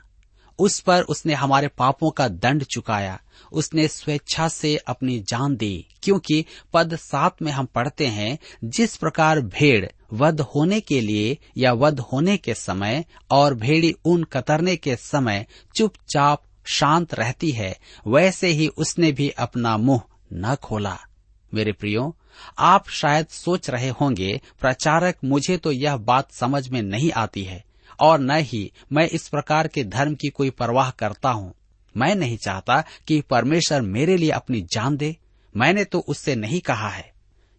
उस 0.59 0.79
पर 0.79 1.01
उसने 1.01 1.33
हमारे 1.33 1.67
पापों 1.67 2.11
का 2.11 2.27
दंड 2.27 2.63
चुकाया। 2.63 3.19
उसने 3.51 3.87
स्वेच्छा 3.87 4.47
से 4.47 4.75
अपनी 4.77 5.19
जान 5.19 5.55
दी, 5.55 5.87
क्योंकि 6.03 6.45
पद 6.73 6.95
सात 6.95 7.41
में 7.41 7.51
हम 7.51 7.65
पढ़ते 7.65 8.07
हैं, 8.07 8.39
जिस 8.63 8.97
प्रकार 8.97 9.41
भेड़ 9.41 9.85
वध 10.13 10.41
होने 10.41 10.79
के 10.79 11.01
लिए 11.01 11.37
या 11.57 11.73
वध 11.73 11.99
होने 11.99 12.37
के 12.37 12.53
समय 12.53 13.05
और 13.31 13.53
भेड़ी 13.53 13.95
ऊन 14.05 14.23
कतरने 14.23 14.75
के 14.75 14.95
समय 14.95 15.45
चुपचाप 15.75 16.43
शांत 16.65 17.13
रहती 17.13 17.51
है, 17.51 17.79
वैसे 18.07 18.47
ही 18.47 18.67
उसने 18.67 19.11
भी 19.11 19.29
अपना 19.29 19.77
मुँह 19.77 20.01
न 20.33 20.55
खोला। 20.55 20.97
मेरे 21.53 21.71
प्रियो, 21.71 22.15
आप 22.59 22.89
शायद 22.89 23.27
सोच 23.27 23.69
रहे 23.69 23.89
होंगे, 23.89 24.41
प्रचारक, 24.61 25.15
मुझे 25.25 25.57
तो 25.57 25.71
यह 25.71 25.97
बात 25.97 26.31
समझ 26.31 26.69
में 26.69 26.81
नहीं 26.81 27.11
आती 27.11 27.43
है। 27.43 27.63
और 27.99 28.19
न 28.19 28.31
ही 28.31 28.71
मैं 28.91 29.09
इस 29.09 29.27
प्रकार 29.27 29.67
के 29.67 29.83
धर्म 29.83 30.15
की 30.15 30.29
कोई 30.29 30.49
परवाह 30.49 30.89
करता 30.89 31.29
हूँ। 31.29 31.53
मैं 31.97 32.15
नहीं 32.15 32.37
चाहता 32.37 32.83
कि 33.07 33.21
परमेश्वर 33.21 33.81
मेरे 33.81 34.17
लिए 34.17 34.29
अपनी 34.29 34.61
जान 34.61 34.97
दे। 34.97 35.17
मैंने 35.57 35.83
तो 35.83 35.99
उससे 35.99 36.35
नहीं 36.35 36.61
कहा 36.61 36.89
है। 36.89 37.13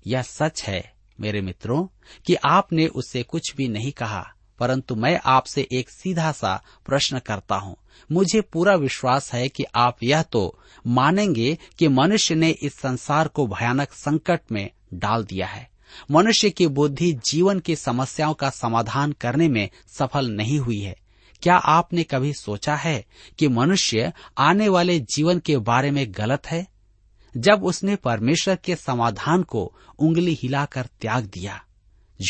यह 0.06 0.22
सच 0.22 0.62
है, 0.62 0.92
मेरे 1.20 1.40
मित्रों, 1.40 1.86
कि 2.26 2.34
आपने 2.34 2.86
उससे 2.86 3.22
कुछ 3.22 3.54
भी 3.56 3.68
नहीं 3.68 3.92
कहा, 3.92 4.32
परंतु 4.58 4.94
मैं 4.94 5.20
आपसे 5.24 5.68
एक 5.72 5.90
सीधा 5.90 6.32
सा 6.32 6.62
प्रश्न 6.86 7.18
करता 7.18 7.54
हूँ। 7.54 7.76
मुझे 8.12 8.40
पूरा 8.40 8.74
विश्वास 8.74 9.32
है 9.32 9.48
कि 9.48 9.64
आप 9.74 9.96
यह 10.02 10.22
तो 10.22 10.58
मानेंगे 10.86 11.58
कि 11.78 11.88
मनुष्य 11.88 12.34
ने 12.34 12.50
इस 12.50 12.78
संसार 12.78 13.28
को 13.28 13.46
भयानक 13.46 13.92
संकट 13.92 14.40
में 14.52 14.70
डाल 14.94 15.24
दिया 15.24 15.46
है। 15.46 15.75
मनुष्य 16.10 16.50
की 16.50 16.66
बुद्धि 16.66 17.12
जीवन 17.12 17.58
की 17.58 17.76
समस्याओं 17.76 18.34
का 18.34 18.50
समाधान 18.50 19.12
करने 19.12 19.48
में 19.48 19.68
सफल 19.98 20.30
नहीं 20.30 20.58
हुई 20.58 20.80
है। 20.80 20.96
क्या 21.42 21.56
आपने 21.56 22.02
कभी 22.02 22.32
सोचा 22.32 22.76
है 22.76 23.06
कि 23.38 23.48
मनुष्य 23.48 24.12
आने 24.38 24.68
वाले 24.68 24.98
जीवन 24.98 25.38
के 25.38 25.56
बारे 25.56 25.90
में 25.90 26.06
गलत 26.10 26.46
है? 26.46 26.66
जब 27.36 27.64
उसने 27.64 27.96
परमेश्वर 27.96 28.56
के 28.56 28.76
समाधान 28.76 29.42
को 29.42 29.74
उंगली 29.98 30.34
हिलाकर 30.34 30.88
त्याग 31.00 31.24
दिया। 31.24 31.62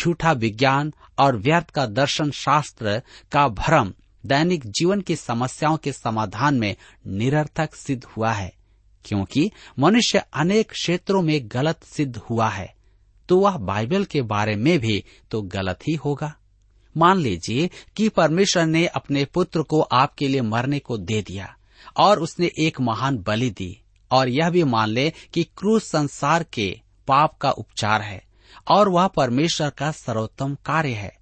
झूठा 0.01 0.33
विज्ञान 0.33 0.93
और 1.19 1.37
व्यर्थ 1.37 1.71
का 1.71 1.87
दर्शन 1.87 2.31
शास्त्र 2.31 3.03
का 3.33 3.49
भ्रम 3.49 3.95
दैनिक 4.27 4.67
जीवन 4.67 5.01
की 5.01 5.17
समस्याओं 5.17 5.77
के 5.77 5.93
समाधान 5.93 6.55
में 6.55 6.77
निरर्थक 7.07 7.75
सिद्ध 7.75 8.05
हुआ 8.05 8.33
है, 8.33 8.53
क्योंकि 9.05 9.51
मनुष्य 9.79 10.19
अनेक 10.19 10.71
क्षेत्रों 10.71 11.23
में 11.23 11.41
गलत 11.45 11.85
सिद्ध 11.85 12.17
हुआ 12.17 12.49
है। 12.49 12.76
तो 13.29 13.39
वह 13.39 13.57
बाइबल 13.57 14.05
के 14.05 14.23
बारे 14.23 14.57
में 14.57 14.79
भी 14.79 15.05
तो 15.31 15.43
गलत 15.43 15.79
ही 15.89 15.95
होगा। 15.95 16.35
मान 16.97 17.19
लीजिए 17.19 17.71
कि 17.97 18.09
परमेश्वर 18.09 18.67
ने 18.67 18.87
अपने 18.87 19.25
पुत्र 19.25 19.63
को 19.63 19.81
आपके 19.81 20.29
लिए 20.29 20.41
मरने 20.41 20.79
को 20.79 20.99
दे 20.99 21.23
दिया 21.23 21.55
और 21.97 22.21
उसने 22.21 22.51
एक 22.59 22.81
महान 22.81 23.19
बलि 23.19 23.51
दी 23.51 23.77
और 24.11 24.29
यह 24.29 24.51
भी 24.51 24.65
मान 24.65 24.89
ले 24.89 25.13
कि 25.35 25.43
क्रूस 25.57 25.85
संसार 25.85 26.43
के 26.43 26.81
पाप 27.09 27.37
का 27.39 27.51
उपचार 27.51 28.03
है 28.03 28.23
और 28.69 28.89
वह 28.89 29.07
परमेश्वर 29.07 29.71
का 29.71 29.91
सर्वोत्तम 29.91 30.55
कार्य 30.55 30.93
है। 30.93 31.13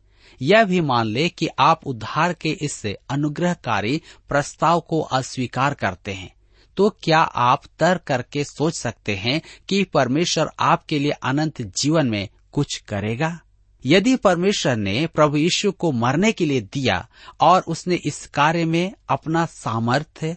यह 0.43 0.65
भी 0.65 0.81
मान 0.81 1.07
ले 1.07 1.29
कि 1.29 1.49
आप 1.59 1.87
उद्धार 1.87 2.33
के 2.33 2.51
इस 2.51 2.87
अनुग्रहकारी 2.87 4.01
प्रस्ताव 4.29 4.81
को 4.81 5.01
अस्वीकार 5.01 5.75
करते 5.75 6.13
हैं। 6.13 6.35
तो 6.77 6.91
क्या 6.91 7.21
आप 7.21 7.63
तर 7.79 7.99
करके 7.99 8.45
सोच 8.45 8.75
सकते 8.75 9.17
हैं 9.17 9.43
कि 9.69 9.85
परमेश्वर 9.85 10.51
आपके 10.61 10.99
लिए 10.99 11.11
अनंत 11.11 11.63
जीवन 11.63 12.07
में 12.07 12.29
कुछ 12.53 12.77
करेगा? 12.77 13.41
यदि 13.87 14.17
परमेश्वर 14.17 14.77
ने 14.77 15.07
प्रभु 15.07 15.37
यीशु 15.37 15.73
को 15.73 15.93
मरने 15.93 16.33
के 16.33 16.47
लिए 16.47 16.61
दिया 16.61 17.09
और 17.41 17.63
उसने 17.69 17.95
इस 17.95 18.27
कार्य 18.27 18.65
में 18.65 18.93
अपना 19.09 19.47
सामर्थ्य 19.47 20.37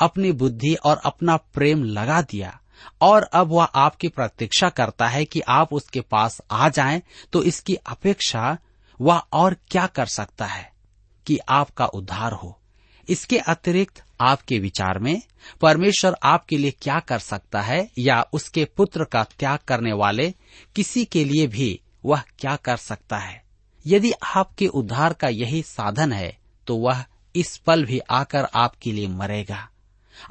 अपनी 0.00 0.32
बुद्धि 0.32 0.74
और 0.74 1.00
अपना 1.04 1.36
प्रेम 1.36 1.84
लगा 1.84 2.22
दिया 2.22 2.60
और 3.00 3.22
अब 3.22 3.46
वह 3.46 3.64
आपकी 3.64 4.08
प्रतीक्षा 4.08 4.68
करता 4.68 5.06
है 5.06 5.24
कि 5.24 5.40
आप 5.40 5.72
उसके 5.72 6.00
पास 6.00 6.40
आ 6.50 6.68
जाएँ, 6.68 7.02
तो 7.32 7.42
इसकी 7.42 7.74
अपेक्षा 7.74 8.58
वह 9.00 9.18
और 9.32 9.54
क्या 9.54 9.86
कर 9.86 10.06
सकता 10.06 10.46
है 10.46 10.72
कि 11.26 11.38
आपका 11.48 11.86
उद्धार 11.86 12.32
हो? 12.32 12.60
इसके 13.08 13.38
अतिरिक्त 13.38 14.02
आपके 14.20 14.58
विचार 14.58 14.98
में 14.98 15.22
परमेश्वर 15.60 16.16
आपके 16.22 16.58
लिए 16.58 16.70
क्या 16.70 16.98
कर 17.00 17.18
सकता 17.18 17.60
है 17.60 17.90
या 17.98 18.22
उसके 18.32 18.64
पुत्र 18.64 19.04
का 19.04 19.24
त्याग 19.38 19.58
करने 19.58 19.92
वाले 19.92 20.34
किसी 20.76 21.04
के 21.04 21.24
लिए 21.24 21.46
भी 21.46 21.80
वह 22.04 22.22
क्या 22.38 22.56
कर 22.56 22.76
सकता 22.76 23.18
है? 23.18 23.44
यदि 23.86 24.12
आपके 24.36 24.66
उद्धार 24.66 25.12
का 25.12 25.28
यही 25.28 25.62
साधन 25.62 26.12
है 26.12 26.38
तो 26.66 26.76
वह 26.76 27.04
इस 27.36 27.56
पल 27.56 27.84
भी 27.84 27.98
आकर 27.98 28.46
आपके 28.54 28.92
लिए 28.92 29.08
मरेगा। 29.08 29.68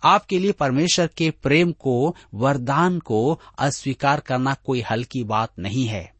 आपके 0.04 0.40
लिए 0.40 0.52
परमेश्वर 0.52 1.08
के 1.08 1.30
प्रेम 1.32 1.72
को, 1.72 2.16
वरदान 2.34 3.00
को 3.00 3.42
अस्वीकार 3.58 4.20
करना 4.20 4.54
कोई 4.54 4.82
हल्की 4.82 5.24
बात 5.24 5.54
नहीं 5.60 5.86
है। 5.86 6.14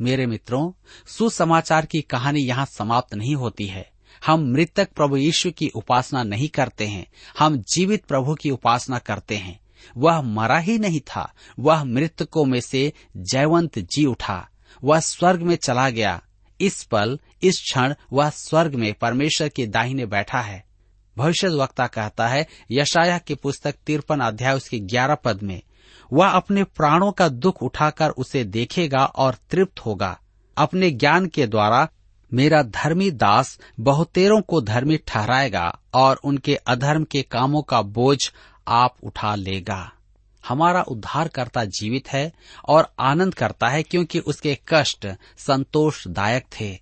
मेरे 0.00 0.26
मित्रों, 0.26 0.72
सुसमाचार 1.06 1.86
की 1.86 2.00
कहानी 2.00 2.40
यहाँ 2.40 2.66
समाप्त 2.66 3.14
नहीं 3.14 3.34
होती 3.34 3.66
है। 3.66 3.90
हम 4.26 4.40
मृतक 4.52 4.88
प्रभु 4.96 5.16
यीशु 5.16 5.50
की 5.50 5.68
उपासना 5.68 6.22
नहीं 6.22 6.48
करते 6.48 6.86
हैं, 6.86 7.06
हम 7.38 7.62
जीवित 7.74 8.04
प्रभु 8.04 8.34
की 8.34 8.50
उपासना 8.50 8.98
करते 8.98 9.36
हैं। 9.36 9.58
वह 9.96 10.20
मरा 10.22 10.58
ही 10.58 10.78
नहीं 10.78 11.00
था, 11.00 11.32
वह 11.58 11.84
मृतकों 11.84 12.44
में 12.44 12.60
से 12.60 12.92
जयवंत 13.16 13.78
जी 13.78 14.04
उठा, 14.04 14.48
वह 14.84 15.00
स्वर्ग 15.00 15.42
में 15.42 15.56
चला 15.56 15.90
गया। 15.90 16.20
इस 16.60 16.82
पल, 16.82 17.18
इस 17.42 17.60
क्षण 17.60 17.94
वह 18.12 18.30
स्वर्ग 18.30 18.74
में 18.74 18.92
परमेश्वर 18.94 19.48
के 19.48 19.66
दाहिने 19.66 20.06
बैठा 20.06 20.40
है। 20.40 20.64
भविष्य 21.16 21.48
वक्ता 21.48 21.86
कहता 21.86 22.28
है 22.28 22.46
यशाया 22.70 23.18
की 23.18 23.34
पुस्तक 23.34 23.74
तिरपन 23.86 24.20
अध्याय 24.20 24.54
उसके 24.54 24.78
ग्यारह 24.78 25.14
पद 25.14 25.42
में, 25.42 25.60
वह 26.12 26.28
अपने 26.28 26.64
प्राणों 26.64 27.12
का 27.12 27.28
दुख 27.28 27.62
उठाकर 27.62 28.10
उसे 28.10 28.44
देखेगा 28.44 29.04
और 29.04 29.36
तृप्त 29.50 29.80
होगा। 29.80 30.18
अपने 30.56 30.90
ज्ञान 30.90 31.26
के 31.26 31.46
द्वारा 31.46 31.88
मेरा 32.34 32.62
धर्मी 32.62 33.10
दास 33.10 33.58
बहुतेरों 33.80 34.40
को 34.40 34.60
धर्मी 34.60 34.96
ठहराएगा 34.96 35.78
और 35.94 36.16
उनके 36.16 36.54
अधर्म 36.54 37.04
के 37.04 37.22
कामों 37.22 37.62
का 37.62 37.82
बोझ 37.82 38.30
आप 38.68 38.96
उठा 39.02 39.34
लेगा। 39.34 39.92
हमारा 40.48 40.82
उद्धारकर्ता 40.82 41.64
जीवित 41.64 42.08
है 42.08 42.32
और 42.68 42.94
आनंद 43.00 43.34
करता 43.34 43.68
है 43.68 43.82
क्योंकि 43.82 44.18
उसके 44.18 44.58
कष्ट 44.68 45.06
संतोषदायक 45.38 46.46
थे। 46.60 46.78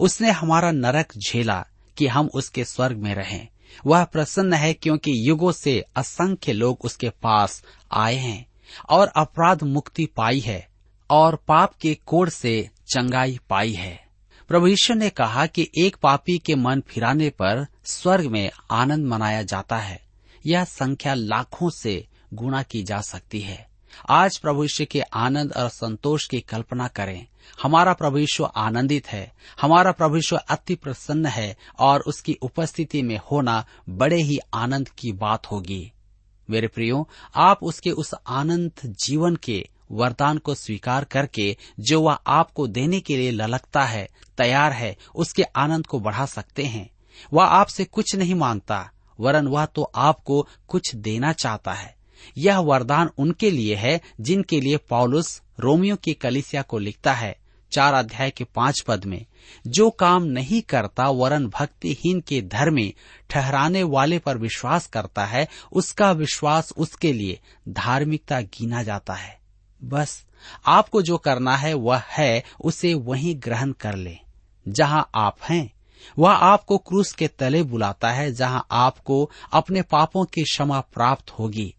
उसने 0.00 0.30
हमारा 0.30 0.70
नरक 0.70 1.12
झेला 1.18 1.66
कि 1.96 2.06
हम 2.06 2.30
उसके 2.34 2.64
स्वर्ग 2.64 2.96
में 2.96 3.14
रहें। 3.14 3.48
वह 3.86 4.04
प्रसन्न 4.04 4.52
है 4.52 4.72
क्योंकि 4.74 5.28
युगों 5.28 5.52
से 5.52 5.84
असंख्य 5.96 6.52
लोग 6.52 6.78
उसके 6.84 7.10
पास 7.10 7.64
आए 7.92 8.14
हैं 8.14 8.46
और 8.88 9.08
अपराध 9.08 9.62
मुक्ति 9.62 10.06
पाई 10.06 10.40
है 10.40 10.68
और 11.10 11.36
पाप 11.36 11.74
के 11.74 11.94
कोड़ 11.94 12.28
से 12.28 12.70
चंगाई 12.88 13.38
पाई 13.50 13.72
है। 13.72 14.09
प्रभु 14.50 14.66
ईश्वर 14.66 14.96
ने 14.96 15.10
कहा 15.10 15.46
कि 15.46 15.70
एक 15.78 15.96
पापी 15.96 16.38
के 16.38 16.54
मन 16.54 16.80
फिराने 16.80 17.30
पर 17.30 17.66
स्वर्ग 17.84 18.26
में 18.26 18.50
आनंद 18.70 19.06
मनाया 19.06 19.42
जाता 19.42 19.78
है। 19.78 20.02
यह 20.46 20.64
संख्या 20.64 21.14
लाखों 21.14 21.70
से 21.70 22.06
गुणा 22.34 22.62
की 22.62 22.82
जा 22.82 23.00
सकती 23.00 23.40
है। 23.40 23.68
आज 24.08 24.38
प्रभु 24.38 24.62
यीशु 24.62 24.84
के 24.90 25.00
आनंद 25.00 25.52
और 25.52 25.68
संतोष 25.68 26.28
की 26.28 26.40
कल्पना 26.40 26.88
करें। 26.88 27.26
हमारा 27.62 27.92
प्रभु 27.92 28.18
यीशु 28.18 28.44
आनंदित 28.44 29.06
है। 29.06 29.32
हमारा 29.60 29.92
प्रभु 29.92 30.16
यीशु 30.16 30.36
अति 30.36 30.74
प्रसन्न 30.74 31.26
है 31.26 31.56
और 31.78 32.00
उसकी 32.00 32.38
उपस्थिति 32.42 33.02
में 33.02 33.20
होना 33.30 33.66
बड़े 33.88 34.22
ही 34.22 34.38
आनंद 34.54 34.88
की 34.88 35.12
बात 35.12 35.46
होगी। 35.46 35.92
मेरे 36.50 36.68
प्रियो, 36.68 37.08
आप 37.36 37.58
उसके 37.62 37.90
उस 37.90 38.14
आनंद 38.26 38.72
जीवन 38.86 39.36
के 39.36 39.68
वरदान 39.90 40.38
को 40.38 40.54
स्वीकार 40.54 41.04
करके 41.04 41.56
जो 41.80 42.02
वह 42.02 42.12
आपको 42.12 42.66
देने 42.66 43.00
के 43.00 43.16
लिए 43.16 43.30
ललकता 43.30 43.82
है, 43.82 44.08
तैयार 44.38 44.72
है, 44.72 44.96
उसके 45.14 45.42
आनंद 45.42 45.86
को 45.86 46.00
बढ़ा 46.00 46.26
सकते 46.26 46.64
हैं। 46.64 46.90
वह 47.32 47.44
आपसे 47.44 47.84
कुछ 47.84 48.14
नहीं 48.16 48.34
माँगता, 48.34 48.90
वरन 49.20 49.46
वह 49.46 49.64
तो 49.64 49.82
आपको 49.82 50.48
कुछ 50.68 50.94
देना 50.94 51.32
चाहता 51.32 51.72
है। 51.72 51.96
यह 52.38 52.58
वरदान 52.58 53.10
उनके 53.18 53.50
लिए 53.50 53.74
है, 53.74 54.00
जिनके 54.20 54.60
लिए 54.60 54.76
पॉलुस 54.76 55.42
रोमियो 55.60 55.96
की 55.96 56.12
कलिसिया 56.12 56.62
को 56.62 56.78
लिखता 56.78 57.12
है, 57.12 57.38
चार 57.72 57.94
अध्याय 57.94 58.30
के 58.30 58.44
पाँच 58.44 58.80
पद 58.80 59.04
में। 59.04 59.26
जो 59.66 59.90
काम 59.90 60.22
नहीं 60.22 60.62
करता, 60.62 61.08
वरन 61.08 61.46
भक्तिहीन 61.46 62.20
के 62.20 62.42
धर्मी 62.42 62.94
ठहराने 63.30 63.82
वाले 63.82 64.18
पर 64.18 64.38
विश्वास 64.38 64.86
करता 64.86 65.24
है, 65.26 65.48
उसका 65.72 66.12
विश्वास 66.12 66.72
उसके 66.76 67.12
लिए 67.12 67.40
धार्मिकता 67.68 68.40
गिना 68.40 68.82
जाता 68.82 69.14
है। 69.14 69.39
बस, 69.84 70.24
आपको 70.66 71.02
जो 71.02 71.18
करना 71.18 71.56
है 71.56 71.74
वह 71.74 72.02
है, 72.08 72.44
उसे 72.64 72.94
वहीं 72.94 73.34
ग्रहण 73.38 73.72
कर 73.72 73.94
ले, 73.94 74.18
जहाँ 74.68 75.10
आप 75.14 75.36
हैं। 75.48 75.72
वह 76.18 76.32
आपको 76.32 76.78
क्रूस 76.78 77.12
के 77.12 77.28
तले 77.28 77.62
बुलाता 77.62 78.10
है, 78.10 78.32
जहाँ 78.32 78.66
आपको 78.70 79.30
अपने 79.52 79.82
पापों 79.82 80.24
की 80.24 80.42
क्षमा 80.42 80.80
प्राप्त 80.80 81.30
होगी। 81.30 81.74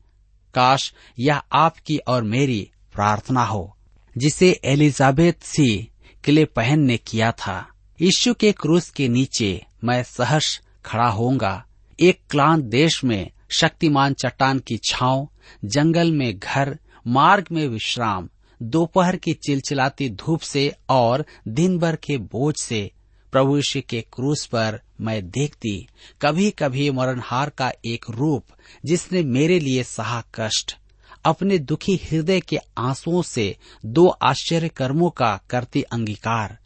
काश 0.53 0.93
यह 1.19 1.41
आपकी 1.53 1.97
और 1.97 2.23
मेरी 2.23 2.71
प्रार्थना 2.93 3.45
हो, 3.45 3.77
जिसे 4.17 4.61
एलिजाबेथ 4.63 5.33
सी 5.41 5.91
किले 6.23 6.45
पहन 6.45 6.79
ने 6.79 6.97
किया 6.97 7.31
था। 7.31 7.67
यीशु 8.01 8.33
के 8.33 8.51
क्रूस 8.51 8.89
के 8.89 9.07
नीचे 9.07 9.65
मैं 9.83 10.03
सहर्ष 10.03 10.61
खड़ा 10.85 11.07
होऊँगा। 11.07 11.65
एक 11.99 12.21
क्लांत 12.29 12.63
देश 12.63 13.03
में 13.03 13.31
शक्तिमान 13.49 14.13
चट्टान 14.13 14.59
की 14.59 14.77
छांव, 14.77 15.29
जंगल 15.65 16.11
में 16.11 16.39
घर 16.39 16.79
मार्ग 17.07 17.45
में 17.51 17.67
विश्राम, 17.67 18.29
दोपहर 18.61 19.15
की 19.15 19.33
चिलचिलाती 19.33 20.09
धूप 20.09 20.41
से 20.41 20.75
और 20.89 21.25
दिन 21.47 21.77
भर 21.79 21.95
के 21.95 22.17
बोझ 22.17 22.55
से 22.61 22.91
प्रभु 23.31 23.61
के 23.89 24.01
क्रूस 24.01 24.45
पर 24.45 24.79
मैं 25.01 25.29
देखती 25.29 25.87
कभी 26.21 26.49
कभी 26.51 26.89
मरणहार 26.89 27.49
का 27.49 27.71
एक 27.85 28.05
रूप 28.09 28.45
जिसने 28.85 29.23
मेरे 29.23 29.59
लिए 29.59 29.83
सहा 29.83 30.23
कष्ट, 30.35 30.77
अपने 31.25 31.57
दुखी 31.57 31.95
हृदय 31.95 32.39
के 32.39 32.57
आंसुओं 32.77 33.21
से 33.21 33.55
दो 33.85 34.07
आश्चर्य 34.07 34.69
कर्मों 34.69 35.09
का 35.09 35.39
करती 35.49 35.81
अंगीकार, 35.81 36.57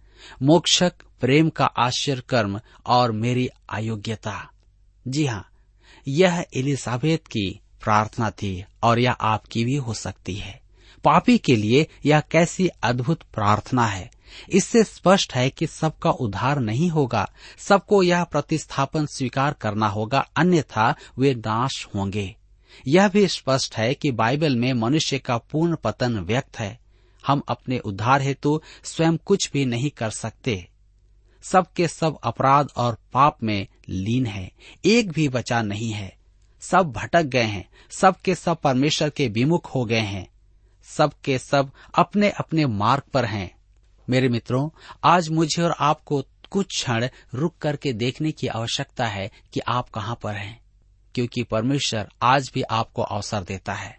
मोक्षक 0.44 0.94
प्रेम 1.22 1.50
का 1.50 1.66
आश्चर्य 1.66 2.22
कर्म 2.30 2.60
और 2.86 3.12
मेरी 3.12 3.50
अयोग्यता। 3.70 4.50
जी 5.08 5.26
हाँ 5.26 5.48
यह 6.08 6.46
एलिजाबेथ 6.56 7.18
की 7.18 7.60
प्रार्थना 7.86 8.30
थी 8.32 8.66
और 8.84 9.00
यह 9.00 9.12
आपकी 9.12 9.66
भी 9.66 9.76
हो 9.76 9.94
सकती 9.94 10.36
है। 10.36 10.62
पापी 11.04 11.38
के 11.38 11.56
लिए 11.56 11.88
यह 12.06 12.20
कैसी 12.20 12.68
अद्भुत 12.68 13.24
प्रार्थना 13.24 13.86
है। 13.86 14.12
इससे 14.50 14.84
स्पष्ट 14.84 15.34
है 15.36 15.50
कि 15.50 15.68
सबका 15.68 16.10
उद्धार 16.10 16.60
नहीं 16.60 16.90
होगा, 16.90 17.30
सबको 17.58 18.04
यह 18.04 18.24
प्रतिस्थापन 18.24 19.06
स्वीकार 19.06 19.54
करना 19.54 19.88
होगा, 19.88 20.20
अन्यथा 20.36 20.96
वे 21.18 21.34
नाश 21.36 21.88
होंगे। 21.96 22.36
यह 22.88 23.08
भी 23.08 23.28
स्पष्ट 23.28 23.78
है 23.78 23.94
कि 23.94 24.12
बाइबल 24.12 24.56
में 24.56 24.74
मनुष्य 24.74 25.20
का 25.20 25.38
पूर्ण 25.38 25.76
पतन 25.76 26.20
व्यक्त 26.20 26.60
है। 26.60 26.80
हम 27.28 27.42
अपने 27.48 27.80
उद्धार 27.80 28.22
हेतु 28.22 28.62
स्वयं 28.84 29.18
कुछ 29.18 29.52
भी 29.52 29.66
नहीं 29.66 29.90
कर 29.90 30.10
सकते। 30.10 30.68
सबके 31.44 31.88
सब 31.88 32.18
अपराध 32.24 32.68
और 32.78 32.98
पाप 33.14 33.38
में 33.44 33.68
लीन 33.90 34.26
है। 34.26 34.52
एक 34.86 35.12
भी 35.12 35.30
बचा 35.30 35.62
नहीं 35.62 35.92
है। 35.92 36.25
सब 36.70 36.92
भटक 36.92 37.24
गए 37.24 37.44
हैं 37.44 37.68
सबके 37.92 38.36
सब 38.36 38.62
परमेश्वर 38.62 39.10
के 39.10 39.28
विमुख 39.28 39.76
हो 39.76 39.86
गए 39.86 40.00
हैं 40.00 40.28
सबके 40.88 41.38
सब 41.38 41.72
अपने 41.96 42.30
अपने 42.30 42.66
मार्ग 42.66 43.04
पर 43.14 43.26
हैं। 43.26 43.56
मेरे 44.08 44.30
मित्रों, 44.30 44.70
आज 45.04 45.30
मुझे 45.30 45.62
और 45.62 45.76
आपको 45.80 46.22
कुछ 46.50 46.68
क्षण 46.68 47.08
रुक 47.34 47.58
करके 47.58 47.94
देखने 47.94 48.32
की 48.32 48.48
आवश्यकता 48.48 49.06
है 49.06 49.30
कि 49.54 49.60
आप 49.60 49.90
कहाँ 49.90 50.18
पर 50.24 50.34
हैं, 50.34 50.60
क्योंकि 51.16 51.44
परमेश्वर 51.44 52.10
आज 52.22 52.50
भी 52.54 52.62
आपको 52.62 53.02
अवसर 53.02 53.42
देता 53.42 53.74
है। 53.74 53.98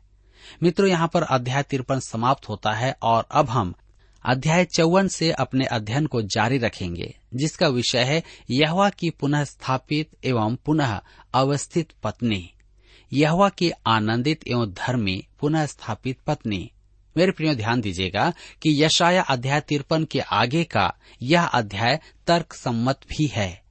मित्रों, 0.63 0.89
यहाँ 0.89 1.09
पर 1.15 1.23
अध्याय 1.23 1.63
तिरपन 1.63 2.01
समाप्त 2.01 2.49
होता 2.49 2.73
है 2.73 2.97
और 3.03 3.27
अब 3.31 3.49
हम 3.49 3.75
अध्याय 4.25 4.65
चौवन 4.65 5.09
से 5.09 5.31
अपने 5.31 5.65
अध्ययन 5.65 6.07
को 6.07 6.23
जारी 6.23 6.59
रखेंगे, 6.59 7.19
जिसका 7.35 7.69
विषय 7.69 8.03
है 8.03 8.23
यहवा 8.51 8.91
की 8.91 9.11
पुनः 9.11 9.45
स्थापित 9.45 10.11
एवं 10.25 10.57
पुनः 10.57 11.01
अवस्थित 11.35 11.93
पत्नी। 12.03 12.53
यहवा 13.13 13.49
की 13.49 13.71
आनंदित 13.87 14.49
एवं 14.49 14.73
धर्मी 14.73 15.27
पुनः 15.41 15.67
स्थापित 15.67 16.19
पत्नी। 16.27 16.71
मेरे 17.17 17.33
प्रियो, 17.33 17.55
ध्यान 17.55 17.81
दीजिएगा 17.81 18.31
कि 18.63 18.85
यशाया 18.85 19.23
अध्याय 19.23 19.61
तिरपन 19.61 20.05
के 20.05 20.21
आगे 20.21 20.65
का 20.65 20.95
यह 21.23 21.45
अध्याय 21.45 22.01
तर्क 22.27 22.53
सम्मत 22.53 23.01
भी 23.09 23.27
है। 23.27 23.63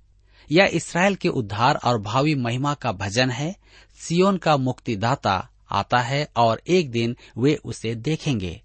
यह 0.51 0.69
इसराइल 0.73 1.15
के 1.15 1.29
उद्धार 1.29 1.75
और 1.75 2.01
भावी 2.01 2.35
महिमा 2.35 2.73
का 2.73 2.91
भजन 2.91 3.29
है। 3.29 3.55
सियोन 3.99 4.37
का 4.37 4.57
मुक्तिदाता 4.57 5.49
आता 5.71 5.97
है 5.97 6.27
और 6.35 6.61
एक 6.67 6.91
दिन 6.91 7.17
वे 7.37 7.55
उसे 7.55 7.95
देखेंगे। 7.95 8.61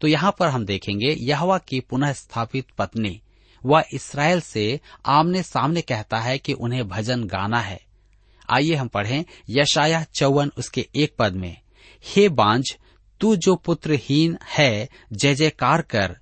तो 0.00 0.08
यहाँ 0.08 0.36
पर 0.38 0.48
हम 0.48 0.64
देखेंगे 0.64 1.16
यहवा 1.20 1.58
की 1.58 1.80
पुनः 1.80 2.12
स्थापित 2.12 2.66
पत्नी। 2.78 3.20
वह 3.66 3.84
इसराइल 3.92 4.40
से 4.40 4.80
आमने 5.06 5.42
सामने 5.42 5.80
कहता 5.80 6.18
है 6.18 6.38
कि 6.38 6.52
उन्हें 6.52 6.88
भजन 6.88 7.24
गाना 7.24 7.60
है। 7.60 7.80
आइए 8.50 8.74
हम 8.74 8.88
पढ़ें 8.88 9.24
यशाया 9.50 10.04
चौवन 10.14 10.52
उसके 10.58 10.88
एक 10.94 11.14
पद 11.18 11.32
में। 11.32 11.56
हे 12.16 12.28
बांझ, 12.28 12.64
तू 13.20 13.36
जो 13.36 13.54
पुत्रहीन 13.54 14.38
है 14.44 14.88
जय 15.12 15.34
जयकार 15.34 15.82
कर। 15.82 16.16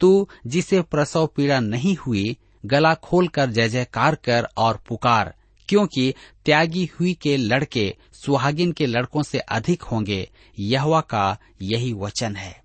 तू 0.00 0.28
जिसे 0.46 0.82
प्रसव 0.82 1.26
पीड़ा 1.26 1.60
नहीं 1.60 1.96
हुई, 1.96 2.36
गला 2.66 2.94
खोल 2.94 3.28
कर 3.28 3.50
जय 3.50 3.68
जयकार 3.68 4.14
कर 4.14 4.48
और 4.56 4.84
पुकार, 4.88 5.34
क्योंकि 5.68 6.14
त्यागी 6.44 6.90
हुई 7.00 7.14
के 7.14 7.36
लड़के 7.36 7.96
सुहागिन 8.12 8.72
के 8.72 8.86
लड़कों 8.86 9.22
से 9.22 9.38
अधिक 9.38 9.82
होंगे। 9.82 10.30
यहवा 10.58 11.00
का 11.00 11.38
यही 11.62 11.92
वचन 11.92 12.36
है। 12.36 12.62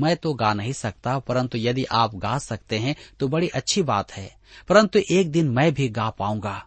मैं 0.00 0.16
तो 0.16 0.34
गा 0.34 0.54
नहीं 0.54 0.72
सकता, 0.72 1.18
परंतु 1.18 1.58
यदि 1.58 1.84
आप 1.84 2.14
गा 2.14 2.38
सकते 2.38 2.78
हैं 2.78 2.96
तो 3.20 3.28
बड़ी 3.28 3.48
अच्छी 3.48 3.82
बात 3.82 4.12
है। 4.12 4.36
परंतु 4.68 4.98
एक 5.10 5.30
दिन 5.30 5.48
मैं 5.48 5.74
भी 5.74 5.88
गा 5.88 6.10
पाऊँगा। 6.10 6.66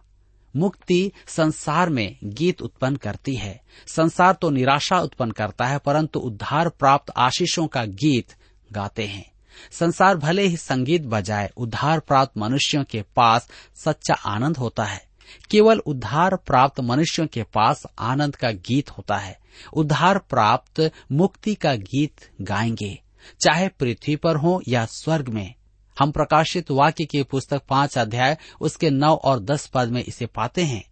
मुक्ति 0.56 1.12
संसार 1.26 1.88
में 1.88 2.16
गीत 2.24 2.62
उत्पन्न 2.62 2.96
करती 2.96 3.34
है। 3.34 3.62
संसार 3.86 4.32
तो 4.32 4.50
निराशा 4.50 5.00
उत्पन्न 5.00 5.30
करता 5.30 5.64
है, 5.64 5.78
परंतु 5.78 6.20
उद्धार 6.20 6.68
प्राप्त 6.68 7.12
आशीषों 7.16 7.66
का 7.66 7.84
गीत 7.84 8.34
गाते 8.72 9.06
हैं। 9.06 9.32
संसार 9.72 10.16
भले 10.16 10.42
ही 10.42 10.56
संगीत 10.56 11.02
बजाए, 11.02 11.50
उद्धार 11.56 12.00
प्राप्त 12.00 12.38
मनुष्यों 12.38 12.84
के 12.84 13.02
पास 13.02 13.48
सच्चा 13.84 14.14
आनंद 14.14 14.56
होता 14.56 14.84
है। 14.84 15.04
केवल 15.50 15.78
उद्धार 15.78 16.36
प्राप्त 16.36 16.80
मनुष्यों 16.80 17.26
के 17.26 17.42
पास 17.42 17.82
आनंद 17.98 18.36
का 18.36 18.50
गीत 18.50 18.90
होता 18.90 19.16
है। 19.16 19.38
उद्धार 19.72 20.18
प्राप्त 20.18 20.90
मुक्ति 21.12 21.54
का 21.54 21.74
गीत 21.74 22.30
गाएँगे। 22.40 23.02
चाहे 23.40 23.68
पृथ्वी 23.68 24.16
पर 24.16 24.36
हो 24.36 24.62
या 24.68 24.86
स्वर्ग 24.86 25.28
में 25.28 25.54
हम 25.98 26.10
प्रकाशित 26.10 26.70
वाक्य 26.70 27.04
की 27.04 27.22
पुस्तक 27.22 27.62
पाँच 27.68 27.98
अध्याय, 27.98 28.36
उसके 28.60 28.90
नौ 28.90 29.14
और 29.14 29.40
दस 29.40 29.66
पद 29.66 29.88
में 29.88 30.02
इसे 30.04 30.26
पाते 30.26 30.62
हैं। 30.62 30.84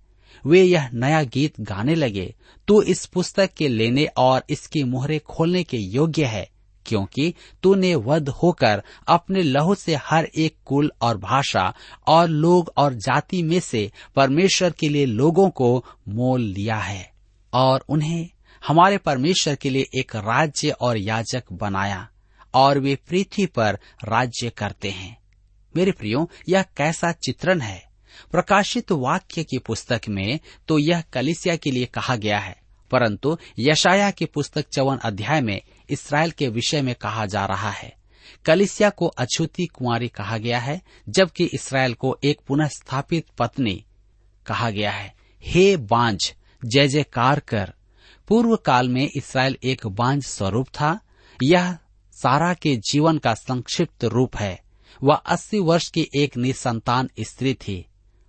वे 0.45 0.63
यह 0.63 0.89
नया 0.95 1.23
गीत 1.25 1.61
गाने 1.61 1.95
लगे, 1.95 2.35
तू 2.69 2.81
इस 2.83 3.05
पुस्तक 3.07 3.51
के 3.57 3.69
लेने 3.69 4.05
और 4.17 4.45
इसकी 4.51 4.83
मोहरे 4.85 5.19
खोलने 5.21 5.63
के 5.65 5.77
योग्य 5.77 6.25
है, 6.25 6.49
क्योंकि 6.87 7.35
तूने 7.63 7.95
वध 7.97 8.29
होकर 8.29 8.83
अपने 9.09 9.43
लहू 9.43 9.75
से 9.75 9.95
हर 9.97 10.25
एक 10.25 10.57
कुल 10.67 10.91
और 11.03 11.19
भाषा 11.19 11.73
और 12.07 12.29
लोग 12.29 12.73
और 12.77 12.95
जाति 12.95 13.43
में 13.43 13.59
से 13.61 13.91
परमेश्वर 14.17 14.71
के 14.71 14.89
लिए 14.89 15.07
लोगों 15.07 15.49
को 15.51 15.85
मोल 16.09 16.41
लिया 16.43 16.77
है, 16.77 17.11
और 17.53 17.85
उन्हें 17.89 18.29
हमारे 18.63 18.99
परमेश्वर 18.99 19.55
के 19.55 19.71
लिए 19.71 19.87
एक 19.95 20.17
राज्य 20.17 20.71
और 20.71 20.99
याजक 20.99 21.53
बनाया। 21.53 22.09
और 22.55 22.79
वे 22.79 22.95
पृथ्वी 23.09 23.47
पर 23.47 23.79
राज्य 24.05 24.51
करते 24.51 24.91
हैं। 24.91 25.17
मेरे 25.75 25.93
प्रियो, 25.93 26.29
यह 26.49 26.63
कैसा 26.77 27.13
चित्रण 27.13 27.61
है? 27.61 27.83
प्रकाशित 28.31 28.93
वाक्य 28.93 29.45
की 29.45 29.59
पुस्तक 29.59 30.01
में 30.09 30.39
तो 30.69 30.79
यह 30.79 31.01
कलिसिया 31.13 31.57
के 31.57 31.71
लिए 31.71 31.85
कहा 31.85 32.17
गया 32.17 32.39
है, 32.39 32.57
परंतु 32.91 33.37
यशाया 33.59 34.11
की 34.11 34.25
पुस्तक 34.25 34.69
चौवन 34.69 34.97
अध्याय 34.97 35.41
में 35.41 35.61
इसराइल 35.91 36.31
के 36.31 36.49
विषय 36.49 36.83
में 36.83 36.95
कहा 36.95 37.27
जा 37.27 37.45
रहा 37.47 37.71
है। 37.71 37.93
कलिसिया 38.45 38.91
को 38.91 39.07
अछूती 39.09 39.67
कुंवारी 39.67 40.09
कहा 40.09 40.39
गया 40.39 40.59
है, 40.59 40.81
जबकि 41.09 41.49
इसराइल 41.55 41.95
को 41.95 42.17
एक 42.25 42.41
पुनः 42.49 42.69
स्थापित 42.69 43.27
पत्नी 43.39 43.85
कहा 44.47 44.71
गया 44.71 44.91
है। 44.91 45.15
हे 45.43 45.77
बांझ, 45.77 46.19
जय 46.63 46.89
जयकार 46.89 47.41
कर। 47.41 47.73
पूर्व 48.29 48.57
काल 48.57 48.89
में 48.89 49.09
इसराइल 49.17 49.57
एक 49.65 49.87
बांझ 49.87 50.23
स्वरूप 50.25 50.69
था, 50.71 50.99
यह 51.39 51.77
सारा 52.23 52.55
के 52.55 52.77
जीवन 52.77 53.19
का 53.19 53.35
संक्षिप्त 53.35 54.05
रूप 54.05 54.37
है। 54.37 54.63
वह 55.05 55.15
अस्सी 55.15 55.59
वर्ष 55.59 55.89
की 55.89 56.09
एक 56.17 56.37
निसंतान 56.37 57.11
स्त्री 57.21 57.55
थी। 57.55 57.87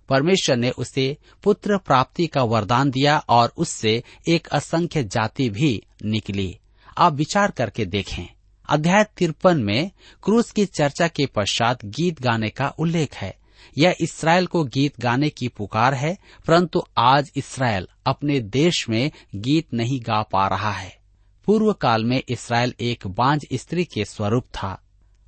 परमेश्वर 0.08 0.56
ने 0.56 0.70
उसे 0.70 1.16
पुत्र 1.42 1.78
प्राप्ति 1.78 2.26
का 2.26 2.42
वरदान 2.42 2.90
दिया 2.90 3.18
और 3.18 3.52
उससे 3.56 4.02
एक 4.28 4.46
असंख्य 4.46 5.04
जाति 5.04 5.50
भी 5.50 5.82
निकली। 6.04 6.58
आप 6.98 7.12
विचार 7.12 7.50
करके 7.50 7.86
देखें। 7.86 8.26
अध्याय 8.68 9.04
तिरपन 9.16 9.58
में 9.58 9.90
क्रूस 10.22 10.50
की 10.50 10.66
चर्चा 10.66 11.08
के 11.08 11.26
पश्चात 11.26 11.84
गीत 11.84 12.22
गाने 12.22 12.48
का 12.48 12.68
उल्लेख 12.68 13.14
है। 13.14 13.36
यह 13.78 13.96
इसराइल 14.00 14.46
को 14.46 14.64
गीत 14.64 15.00
गाने 15.00 15.28
की 15.28 15.48
पुकार 15.48 15.94
है, 15.94 16.18
परंतु 16.46 16.82
आज 16.98 17.32
इसराइल 17.36 17.88
अपने 18.06 18.40
देश 18.40 18.88
में 18.88 19.10
गीत 19.34 19.74
नहीं 19.74 20.00
गा 20.00 20.22
पा 20.22 20.48
रहा 20.48 20.72
है। 20.72 21.03
पूर्व 21.46 21.72
काल 21.72 22.04
में 22.04 22.22
इसराइल 22.28 22.74
एक 22.80 23.06
बांझ 23.06 23.40
स्त्री 23.54 23.84
के 23.84 24.04
स्वरूप 24.04 24.44
था, 24.44 24.78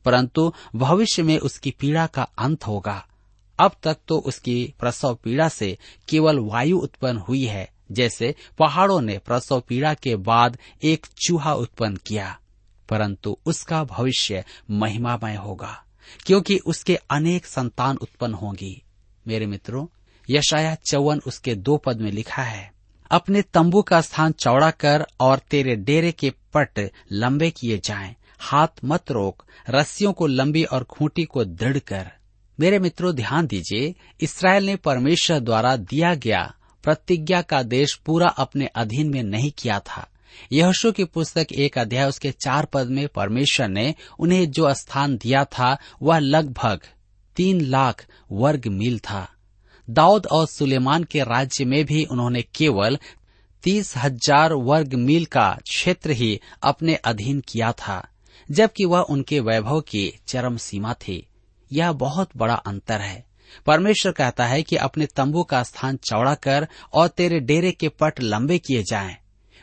परंतु 0.04 0.52
भविष्य 0.76 1.22
में 1.22 1.38
उसकी 1.38 1.70
पीड़ा 1.70 2.06
का 2.06 2.22
अंत 2.38 2.66
होगा। 2.66 3.04
अब 3.58 3.76
तक 3.82 3.96
तो 4.08 4.18
उसकी 4.18 4.74
प्रसव 4.80 5.14
पीड़ा 5.14 5.48
से 5.48 5.76
केवल 6.08 6.38
वायु 6.38 6.78
उत्पन्न 6.78 7.18
हुई 7.18 7.44
है, 7.44 7.70
जैसे 7.92 8.34
पहाड़ों 8.58 9.00
ने 9.00 9.18
प्रसव 9.18 9.60
पीड़ा 9.60 9.94
के 9.94 10.14
बाद 10.16 10.58
एक 10.82 11.06
चूहा 11.26 11.54
उत्पन्न 11.54 11.96
किया, 11.96 12.38
परंतु 12.88 13.36
उसका 13.46 13.82
भविष्य 13.84 14.44
महिमामय 14.70 15.36
होगा, 15.36 15.82
क्योंकि 16.26 16.58
उसके 16.66 16.98
अनेक 17.10 17.46
संतान 17.46 17.96
उत्पन्न 17.96 18.34
होंगी। 18.34 18.82
मेरे 19.26 19.46
मित्रों 19.46 19.86
यशाया 20.28 20.74
चौवन 20.86 21.20
उसके 21.26 21.54
दो 21.54 21.76
पद 21.76 22.00
में 22.00 22.10
लिखा 22.12 22.42
है 22.42 22.75
अपने 23.10 23.42
तंबू 23.42 23.82
का 23.82 24.00
स्थान 24.00 24.32
चौड़ा 24.32 24.70
कर 24.70 25.06
और 25.20 25.38
तेरे 25.50 25.76
डेरे 25.76 26.12
के 26.12 26.30
पट 26.54 26.90
लंबे 27.12 27.50
किए 27.50 27.80
जाएँ, 27.84 28.14
हाथ 28.40 28.84
मत 28.84 29.10
रोक 29.10 29.44
रस्सियों 29.70 30.12
को 30.12 30.26
लंबी 30.26 30.64
और 30.64 30.84
खूंटी 30.84 31.24
को 31.24 31.44
दृढ़ 31.44 31.78
कर। 31.78 32.10
मेरे 32.60 32.78
मित्रों 32.78 33.14
ध्यान 33.14 33.46
दीजिए 33.46 33.94
इसराइल 34.20 34.66
ने 34.66 34.76
परमेश्वर 34.76 35.40
द्वारा 35.40 35.76
दिया 35.76 36.14
गया 36.14 36.42
प्रतिज्ञा 36.84 37.40
का 37.42 37.62
देश 37.62 37.94
पूरा 38.06 38.28
अपने 38.28 38.66
अधीन 38.66 39.10
में 39.10 39.22
नहीं 39.22 39.50
किया 39.50 39.78
था। 39.78 40.06
यहोशू 40.52 40.92
की 40.92 41.04
पुस्तक 41.04 41.46
एक 41.52 41.78
अध्याय 41.78 42.08
उसके 42.08 42.30
चार 42.30 42.64
पद 42.64 42.86
में 42.86 43.06
परमेश्वर 43.08 43.68
ने 43.68 43.94
उन्हें 44.18 44.50
जो 44.50 44.74
स्थान 44.74 45.16
दिया 45.16 45.44
था 45.44 45.76
वह 46.02 46.18
लगभग 46.18 46.80
तीन 47.36 47.60
लाख 47.60 48.06
वर्ग 48.32 48.66
मील 48.66 48.98
था। 48.98 49.28
दाऊद 49.90 50.26
और 50.26 50.46
सुलेमान 50.46 51.04
के 51.04 51.20
राज्य 51.20 51.64
में 51.64 51.84
भी 51.84 52.04
उन्होंने 52.04 52.42
केवल 52.42 52.98
तीस 53.62 53.96
हज़ार 53.96 54.52
वर्ग 54.52 54.94
मील 54.94 55.24
का 55.24 55.58
क्षेत्र 55.70 56.10
ही 56.10 56.40
अपने 56.62 56.94
अधीन 56.94 57.40
किया 57.40 57.72
था, 57.72 58.08
जबकि 58.50 58.84
वह 58.84 59.00
उनके 59.00 59.40
वैभव 59.40 59.80
की 59.80 60.12
चरम 60.28 60.56
सीमा 60.56 60.94
थी। 60.94 61.26
यह 61.72 61.92
बहुत 61.92 62.30
बड़ा 62.36 62.54
अंतर 62.54 63.00
है। 63.00 63.24
परमेश्वर 63.66 64.12
कहता 64.12 64.46
है 64.46 64.62
कि 64.62 64.76
अपने 64.76 65.06
तंबू 65.06 65.42
का 65.42 65.62
स्थान 65.62 65.96
चौड़ा 65.96 66.34
कर 66.34 66.68
और 66.92 67.08
तेरे 67.08 67.40
डेरे 67.40 67.72
के 67.72 67.88
पट 67.88 68.20
लंबे 68.20 68.58
किए 68.58 68.82
जाएँ। 68.82 69.16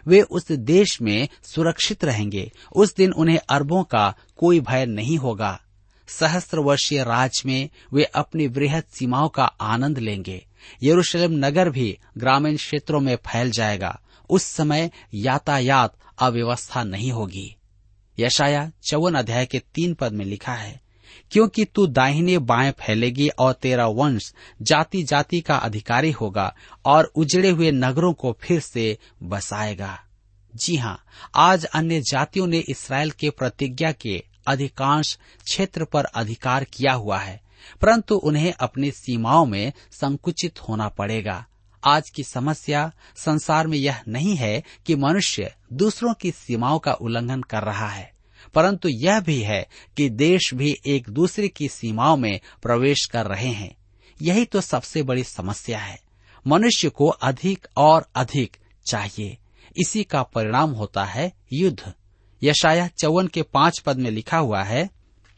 वे 0.07 0.21
उस 0.21 0.51
देश 0.51 1.01
में 1.01 1.27
सुरक्षित 1.43 2.05
रहेंगे। 2.05 2.51
उस 2.75 2.95
दिन 2.95 3.13
उन्हें 3.13 3.39
अरबों 3.49 3.83
का 3.83 4.13
कोई 4.37 4.59
भय 4.59 4.85
नहीं 4.85 5.17
होगा। 5.17 5.59
सहस्त्र 6.07 6.59
वर्षीय 6.59 7.03
राज 7.03 7.41
में 7.45 7.69
वे 7.93 8.03
अपनी 8.03 8.47
वृहद 8.47 8.83
सीमाओं 8.91 9.29
का 9.29 9.43
आनंद 9.43 9.99
लेंगे। 9.99 10.45
यरूशलेम 10.83 11.31
नगर 11.45 11.69
भी 11.69 11.97
ग्रामीण 12.17 12.55
क्षेत्रों 12.55 12.99
में 12.99 13.15
फैल 13.15 13.51
जाएगा। 13.51 13.99
उस 14.29 14.43
समय 14.43 14.91
यातायात 15.13 15.97
अव्यवस्था 16.19 16.83
नहीं 16.83 17.11
होगी। 17.11 17.55
यशाया 18.19 18.71
चौवन 18.83 19.13
अध्याय 19.13 19.45
के 19.45 19.59
तीन 19.75 19.93
पद 19.93 20.11
में 20.11 20.25
लिखा 20.25 20.53
है, 20.53 20.81
क्योंकि 21.31 21.65
तू 21.65 21.87
दाहिने 21.87 22.37
बाएँ 22.37 22.71
फैलेगी 22.71 23.27
और 23.29 23.53
तेरा 23.53 23.87
वंश 23.87 24.33
जाति 24.61 25.03
जाति 25.03 25.41
का 25.41 25.55
अधिकारी 25.55 26.11
होगा 26.11 26.55
और 26.85 27.11
उजड़े 27.15 27.49
हुए 27.49 27.71
नगरों 27.71 28.13
को 28.13 28.37
फिर 28.41 28.59
से 28.59 28.97
बसाएगा। 29.23 29.99
जी 30.55 30.75
हाँ 30.75 31.03
आज 31.35 31.65
अन्य 31.65 31.99
जातियों 32.01 32.47
ने 32.47 32.59
इसराइल 32.59 33.11
के 33.11 33.29
प्रतिज्ञा 33.29 33.91
के 33.91 34.23
अधिकांश 34.47 35.17
क्षेत्र 35.43 35.85
पर 35.85 36.05
अधिकार 36.05 36.63
किया 36.63 36.93
हुआ 36.93 37.19
है, 37.19 37.41
परंतु 37.81 38.15
उन्हें 38.15 38.53
अपनी 38.59 38.91
सीमाओं 38.91 39.45
में 39.45 39.71
संकुचित 39.91 40.59
होना 40.59 40.87
पड़ेगा। 40.89 41.45
आज 41.83 42.09
की 42.09 42.23
समस्या 42.23 42.91
संसार 43.17 43.67
में 43.67 43.77
यह 43.77 44.01
नहीं 44.07 44.35
है 44.35 44.63
कि 44.85 44.95
मनुष्य 44.95 45.53
दूसरों 45.73 46.13
की 46.13 46.31
सीमाओं 46.31 46.79
का 46.79 46.93
उल्लंघन 46.93 47.41
कर 47.41 47.63
रहा 47.63 47.87
है, 47.87 48.13
परंतु 48.53 48.89
यह 48.89 49.19
भी 49.19 49.41
है 49.41 49.67
कि 49.97 50.09
देश 50.09 50.53
भी 50.53 50.75
एक 50.85 51.09
दूसरे 51.09 51.47
की 51.47 51.67
सीमाओं 51.67 52.17
में 52.17 52.39
प्रवेश 52.61 53.05
कर 53.05 53.25
रहे 53.25 53.49
हैं। 53.49 53.75
यही 54.21 54.45
तो 54.45 54.61
सबसे 54.61 55.03
बड़ी 55.03 55.23
समस्या 55.23 55.79
है। 55.79 55.99
मनुष्य 56.47 56.89
को 56.89 57.07
अधिक 57.07 57.67
और 57.77 58.05
अधिक 58.15 58.57
चाहिए। 58.85 59.37
इसी 59.77 60.03
का 60.03 60.23
परिणाम 60.23 60.71
होता 60.71 61.05
है 61.05 61.33
युद्ध। 61.53 61.93
यशाया 62.43 62.87
चौवन 62.87 63.27
के 63.27 63.41
पाँच 63.41 63.79
पद 63.79 63.97
में 63.97 64.11
लिखा 64.11 64.37
हुआ 64.37 64.63
है, 64.63 64.89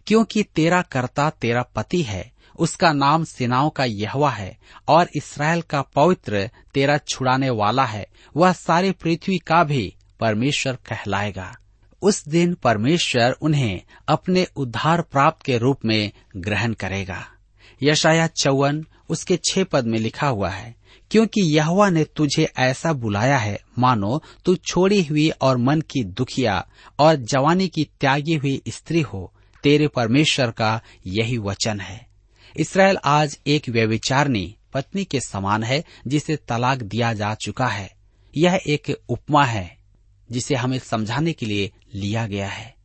क्योंकि 0.07 0.43
तेरा 0.43 0.81
कर्ता 0.81 1.29
तेरा 1.29 1.61
पति 1.61 2.01
है, 2.01 2.31
उसका 2.59 2.93
नाम 2.93 3.23
सेनाओं 3.23 3.69
का 3.69 3.85
यहवा 3.85 4.29
है, 4.29 4.57
और 4.87 5.09
इसराइल 5.15 5.61
का 5.61 5.81
पवित्र 5.81 6.49
तेरा 6.73 6.97
छुड़ाने 6.97 7.49
वाला 7.49 7.85
है, 7.85 8.07
वह 8.37 8.51
सारी 8.53 8.91
पृथ्वी 8.91 9.37
का 9.37 9.63
भी 9.63 9.95
परमेश्वर 10.19 10.73
कहलाएगा। 10.73 11.55
उस 12.01 12.27
दिन 12.27 12.53
परमेश्वर 12.53 13.31
उन्हें 13.31 13.81
अपने 14.07 14.47
उद्धार 14.55 15.01
प्राप्त 15.01 15.45
के 15.45 15.57
रूप 15.57 15.85
में 15.85 16.11
ग्रहण 16.37 16.73
करेगा। 16.73 17.27
यशाया 17.83 18.27
चौवन, 18.27 18.85
उसके 19.09 19.37
छह 19.37 19.63
पद 19.63 19.85
में 19.85 19.99
लिखा 19.99 20.27
हुआ 20.27 20.49
है 20.49 20.84
क्योंकि 21.11 21.41
यहवा 21.41 21.89
ने 21.89 22.03
तुझे 22.03 22.51
ऐसा 22.57 22.93
बुलाया 22.93 23.37
है, 23.37 23.61
मानो 23.79 24.23
तू 24.45 24.55
छोड़ी 24.55 25.03
हुई 25.03 25.29
और 25.29 25.57
मन 25.57 25.81
की 25.81 26.03
दुखिया 26.03 26.67
और 26.99 27.15
जवानी 27.15 27.67
की 27.67 27.89
त्यागी 28.01 28.35
हुई 28.35 28.61
स्त्री 28.67 29.01
हो। 29.01 29.33
तेरे 29.63 29.87
परमेश्वर 29.87 30.51
का 30.51 30.81
यही 31.07 31.37
वचन 31.37 31.79
है। 31.79 32.07
इसराइल 32.57 32.97
आज 33.05 33.39
एक 33.47 33.69
व्यविचारणी 33.69 34.55
पत्नी 34.73 35.05
के 35.05 35.19
समान 35.19 35.63
है, 35.63 35.83
जिसे 36.07 36.35
तलाक 36.35 36.77
दिया 36.77 37.13
जा 37.13 37.35
चुका 37.35 37.67
है। 37.67 37.95
यह 38.37 38.61
एक 38.67 39.01
उपमा 39.09 39.45
है, 39.45 39.77
जिसे 40.31 40.55
हमें 40.55 40.79
समझाने 40.79 41.33
के 41.33 41.45
लिए 41.45 41.71
लिया 41.93 42.27
गया 42.27 42.47
है। 42.47 42.75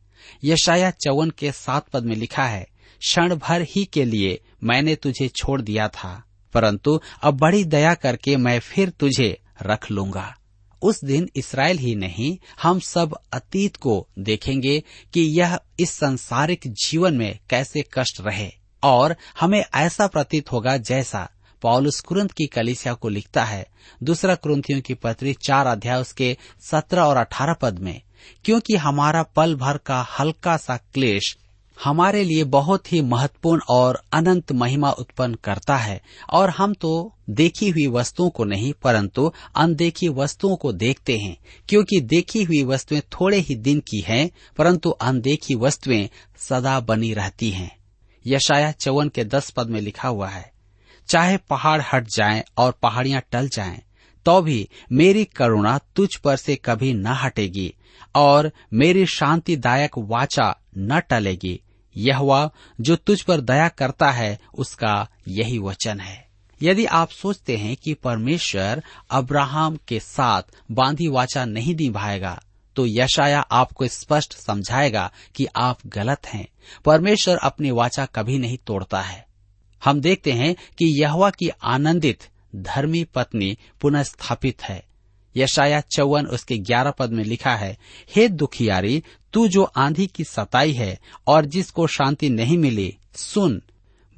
यशाया 0.43 0.91
चौवन 0.91 1.29
के 1.29 1.51
सात 1.51 1.87
पद 1.87 2.03
में 2.03 2.15
लिखा 2.15 2.43
है, 2.43 2.67
क्षण 2.99 3.35
भर 3.35 3.61
ही 3.61 3.85
के 3.85 4.05
लिए 4.05 4.41
मैंने 4.63 4.95
तुझे 4.95 5.27
छोड़ 5.27 5.61
दिया 5.61 5.87
था। 5.87 6.23
परंतु 6.53 6.99
अब 7.23 7.37
बड़ी 7.37 7.63
दया 7.63 7.93
करके 7.93 8.35
मैं 8.37 8.59
फिर 8.59 8.89
तुझे 8.89 9.41
रख 9.63 9.91
लूँगा। 9.91 10.33
उस 10.81 11.03
दिन 11.03 11.29
इसराइल 11.35 11.77
ही 11.77 11.95
नहीं, 11.95 12.37
हम 12.61 12.79
सब 12.79 13.15
अतीत 13.33 13.75
को 13.75 14.07
देखेंगे 14.19 14.83
कि 15.13 15.21
यह 15.39 15.59
इस 15.79 15.91
संसारिक 15.91 16.61
जीवन 16.85 17.17
में 17.17 17.39
कैसे 17.49 17.83
कष्ट 17.93 18.21
रहे। 18.21 18.51
और 18.83 19.15
हमें 19.39 19.63
ऐसा 19.75 20.07
प्रतीत 20.07 20.51
होगा 20.51 20.77
जैसा 20.77 21.29
पौलुस 21.61 21.99
कुरंत 21.99 22.31
की 22.31 22.45
कलिसिया 22.47 22.93
को 22.93 23.09
लिखता 23.09 23.43
है, 23.43 23.67
दूसरा 24.03 24.35
कुरंतियों 24.35 24.81
की 24.81 24.93
पत्री 24.93 25.33
चार 25.33 25.67
अध्याय 25.67 26.01
उसके 26.01 26.37
सत्रह 26.71 27.01
और 27.01 27.17
अठारह 27.17 27.53
पद 27.53 27.79
में, 27.79 28.01
क्योंकि 28.45 28.75
हमारा 28.75 29.23
पल 29.23 29.55
भर 29.55 29.77
का 29.77 30.01
हल्का 30.19 30.57
सा 30.57 30.77
क्लेश 30.77 31.37
हमारे 31.83 32.23
लिए 32.23 32.43
बहुत 32.43 32.91
ही 32.93 33.01
महत्वपूर्ण 33.01 33.61
और 33.69 34.01
अनंत 34.13 34.51
महिमा 34.51 34.91
उत्पन्न 34.91 35.35
करता 35.35 35.77
है। 35.77 36.01
और 36.29 36.49
हम 36.49 36.73
तो 36.73 36.91
देखी 37.29 37.69
हुई 37.69 37.87
वस्तुओं 37.87 38.29
को 38.29 38.43
नहीं, 38.43 38.73
परंतु 38.73 39.31
अनदेखी 39.55 40.09
वस्तुओं 40.09 40.55
को 40.55 40.71
देखते 40.73 41.17
हैं। 41.17 41.37
क्योंकि 41.69 41.99
देखी 42.01 42.43
हुई 42.43 42.63
वस्तुएँ 42.63 43.01
थोड़े 43.11 43.37
ही 43.37 43.55
दिन 43.55 43.79
की 43.79 43.99
हैं, 43.99 44.29
परंतु 44.57 44.89
अनदेखी 44.89 45.55
वस्तुएँ 45.55 46.09
सदा 46.39 46.79
बनी 46.79 47.13
रहती 47.13 47.49
हैं। 47.49 47.71
यशाया 48.25 48.71
चौवन 48.71 49.09
के 49.09 49.23
दस 49.25 49.49
पद 49.49 49.67
में 49.67 49.79
लिखा 49.81 50.07
हुआ 50.07 50.27
है, 50.27 50.51
चाहे 51.09 51.37
पहाड़ 51.49 51.81
हट 51.93 52.07
जाएँ 52.07 52.43
और 52.57 52.71
पहाड़ियाँ 52.83 53.21
टल 53.31 53.47
जाएँ 53.47 53.81
तो 54.25 54.41
भी 54.41 54.67
मेरी 54.91 55.23
करुणा 55.25 55.79
तुझ 55.95 56.09
पर 56.15 56.35
से 56.35 56.55
कभी 56.55 56.93
न 56.93 57.07
हटेगी 57.07 57.73
और 58.15 58.51
मेरी 58.73 59.05
शांतिदायक 59.05 59.97
वाचा 59.97 60.55
न 60.77 60.99
टलेगी। 60.99 61.59
यह 61.97 62.49
जो 62.81 62.95
तुझ 62.95 63.21
पर 63.21 63.41
दया 63.41 63.67
करता 63.67 64.11
है, 64.11 64.39
उसका 64.53 65.07
यही 65.27 65.57
वचन 65.57 65.99
है। 65.99 66.31
यदि 66.63 66.85
आप 66.85 67.09
सोचते 67.09 67.57
हैं 67.57 67.75
कि 67.75 67.93
परमेश्वर 67.93 68.83
अब्राहम 69.09 69.79
के 69.87 69.99
साथ 69.99 70.41
बांधी 70.71 71.07
वाचा 71.07 71.45
नहीं 71.45 71.75
निभाएगा 71.75 72.41
तो 72.75 72.85
यशाया 72.85 73.39
आपको 73.39 73.87
स्पष्ट 73.87 74.33
समझाएगा 74.33 75.11
कि 75.35 75.47
आप 75.55 75.77
गलत 75.87 76.27
हैं। 76.27 76.47
परमेश्वर 76.85 77.37
अपनी 77.37 77.71
वाचा 77.71 78.05
कभी 78.05 78.37
नहीं 78.37 78.57
तोड़ता 78.57 79.01
है। 79.01 79.25
हम 79.85 80.01
देखते 80.01 80.31
हैं 80.31 80.53
कि 80.53 81.01
यहवा 81.01 81.29
की 81.29 81.49
आनंदित, 81.49 82.27
धर्मी 82.55 83.03
पत्नी 83.03 83.57
पुनः 83.81 84.03
स्थापित 84.03 84.63
है। 84.63 84.90
यशाया 85.37 85.81
चौवन 85.81 86.25
उसके 86.25 86.57
ग्यारह 86.57 86.91
पद 86.91 87.11
में 87.11 87.23
लिखा 87.23 87.55
है, 87.55 87.77
हे 88.15 88.27
दुखियारी, 88.27 89.03
तू 89.33 89.47
जो 89.47 89.63
आंधी 89.63 90.07
की 90.07 90.23
सताई 90.23 90.73
है 90.73 90.99
और 91.27 91.45
जिसको 91.45 91.87
शांति 91.87 92.29
नहीं 92.29 92.57
मिली, 92.57 92.97
सुन, 93.15 93.61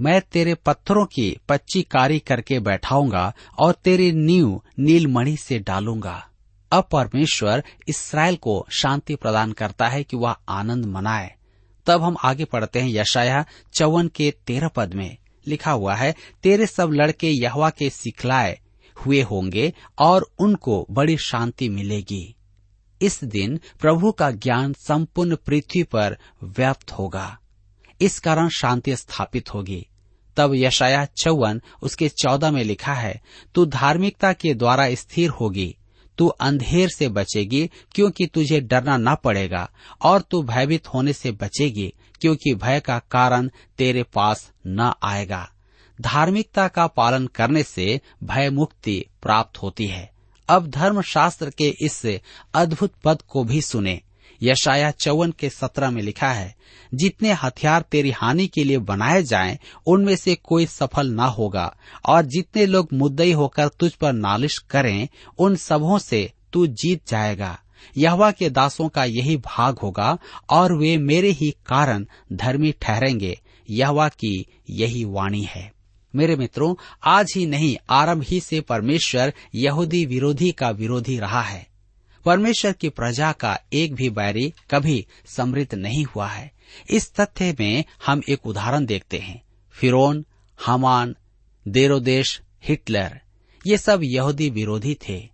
मैं 0.01 0.21
तेरे 0.21 0.53
पत्थरों 0.53 1.05
की 1.05 1.37
पच्ची 1.49 1.81
कारी 1.81 2.19
करके 2.19 2.59
बैठाऊँगा 2.59 3.33
और 3.59 3.73
तेरी 3.73 4.11
नींव 4.11 4.61
नीलमणि 4.79 5.37
से 5.37 5.59
डालूँगा। 5.59 6.27
अब 6.71 6.87
परमेश्वर 6.91 7.63
इसराइल 7.87 8.35
को 8.35 8.67
शांति 8.69 9.15
प्रदान 9.15 9.51
करता 9.51 9.87
है 9.87 10.03
कि 10.03 10.17
वह 10.17 10.35
आनंद 10.49 10.85
मनाए। 10.85 11.35
तब 11.85 12.03
हम 12.03 12.15
आगे 12.23 12.45
पढ़ते 12.45 12.79
हैं 12.79 12.89
यशाया 12.89 13.45
चौवन 13.73 14.07
के 14.07 14.33
तेरह 14.47 14.67
पद 14.67 14.93
में। 14.93 15.17
लिखा 15.47 15.71
हुआ 15.71 15.95
है, 15.95 16.15
तेरे 16.43 16.65
सब 16.65 16.89
लड़के 16.93 17.29
यहवा 17.29 17.69
के 17.69 17.89
सिखलाए 17.89 18.59
हुए 18.95 19.21
होंगे 19.21 19.73
और 19.99 20.31
उनको 20.39 20.87
बड़ी 20.91 21.17
शांति 21.17 21.69
मिलेगी। 21.69 22.35
इस 23.01 23.23
दिन 23.23 23.59
प्रभु 23.79 24.11
का 24.11 24.31
ज्ञान 24.31 24.73
संपूर्ण 24.73 25.35
पृथ्वी 25.35 25.83
पर 25.83 26.17
व्याप्त 26.43 26.91
होगा। 26.91 27.39
इस 28.01 28.19
कारण 28.19 28.49
शांति 28.49 28.95
स्थापित 28.95 29.53
होगी। 29.53 29.87
तब 30.37 30.51
यशाया 30.55 31.05
चौवन 31.05 31.61
उसके 31.81 32.09
चौदह 32.09 32.51
में 32.51 32.63
लिखा 32.63 32.93
है, 32.93 33.21
तू 33.55 33.65
धार्मिकता 33.65 34.33
के 34.33 34.53
द्वारा 34.53 34.95
स्थिर 34.95 35.29
होगी, 35.29 35.77
तू 36.17 36.27
अंधेर 36.27 36.89
से 36.89 37.09
बचेगी, 37.09 37.69
क्योंकि 37.91 38.25
तुझे 38.25 38.61
डरना 38.61 38.97
न 38.97 39.15
पड़ेगा, 39.15 39.69
और 40.01 40.21
तू 40.21 40.43
भयभीत 40.43 40.87
होने 40.87 41.13
से 41.13 41.31
बचेगी, 41.31 41.93
क्योंकि 42.21 42.55
भय 42.55 42.79
का 42.79 42.99
कारण 42.99 43.49
तेरे 43.77 44.03
पास 44.03 44.51
न 44.67 44.93
आएगा। 45.03 45.52
धार्मिकता 46.01 46.67
का 46.67 46.87
पालन 46.87 47.27
करने 47.27 47.63
से 47.63 48.01
भय 48.23 48.49
मुक्ति 48.49 49.05
प्राप्त 49.21 49.57
होती 49.57 49.87
है। 49.87 50.11
अब 50.49 50.67
धर्म 50.69 51.01
शास्त्र 51.01 51.49
के 51.49 51.75
इस 51.81 52.19
अद्भुत 52.53 52.93
पद 53.03 53.21
को 53.21 53.43
भी 53.43 53.61
सुने। 53.61 54.01
यशाया 54.43 54.91
चौवन 54.91 55.31
के 55.31 55.49
सत्रह 55.49 55.91
में 55.91 56.01
लिखा 56.01 56.27
है 56.27 56.55
जितने 56.93 57.31
हथियार 57.31 57.81
तेरी 57.81 58.11
हानि 58.11 58.47
के 58.47 58.63
लिए 58.63 58.77
बनाए 58.77 59.23
जाएँ, 59.23 59.59
उनमें 59.87 60.15
से 60.15 60.35
कोई 60.35 60.65
सफल 60.65 61.07
न 61.07 61.19
होगा 61.19 61.75
और 62.05 62.21
जितने 62.21 62.65
लोग 62.65 62.87
मुद्दई 62.93 63.31
होकर 63.31 63.67
तुझ 63.67 63.93
पर 63.93 64.13
नालिश 64.13 64.57
करें 64.57 65.07
उन 65.39 65.55
सबों 65.55 65.99
से 65.99 66.31
तू 66.53 66.67
जीत 66.67 67.09
जाएगा। 67.09 67.59
यहवा 67.97 68.31
के 68.31 68.49
दासों 68.49 68.89
का 68.89 69.05
यही 69.05 69.37
भाग 69.37 69.79
होगा 69.79 70.17
और 70.49 70.73
वे 70.73 70.97
मेरे 70.97 71.29
ही 71.29 71.51
कारण 71.51 72.05
धर्मी 72.33 72.71
ठहरेंगे। 72.81 73.39
यहवा 73.69 74.09
की 74.09 74.45
यही 74.69 75.05
वाणी 75.05 75.43
है। 75.43 75.72
मेरे 76.15 76.35
मित्रों, 76.35 76.75
आज 77.03 77.33
ही 77.35 77.45
नहीं, 77.45 77.77
आरंभ 77.89 78.23
ही 78.23 78.39
से 78.39 78.61
परमेश्वर 78.61 79.33
यहूदी 79.55 80.05
विरोधी 80.05 80.51
का 80.51 80.69
विरोधी 80.69 81.19
रहा 81.19 81.41
है। 81.41 81.67
परमेश्वर 82.25 82.73
की 82.73 82.89
प्रजा 82.89 83.31
का 83.31 83.59
एक 83.73 83.95
भी 83.95 84.09
बैरी 84.09 84.53
कभी 84.71 85.07
समृद्ध 85.25 85.75
नहीं 85.75 86.05
हुआ 86.05 86.27
है। 86.27 86.51
इस 86.89 87.13
तथ्य 87.15 87.55
में 87.59 87.83
हम 88.05 88.21
एक 88.29 88.47
उदाहरण 88.47 88.85
देखते 88.85 89.17
हैं। 89.17 89.41
फिरोन, 89.71 90.25
हमान, 90.65 91.15
देरोदेश, 91.67 92.41
हिटलर, 92.63 93.21
ये 93.67 93.77
सब 93.77 93.99
यहूदी 94.03 94.49
विरोधी 94.49 94.97
थे। 95.09 95.29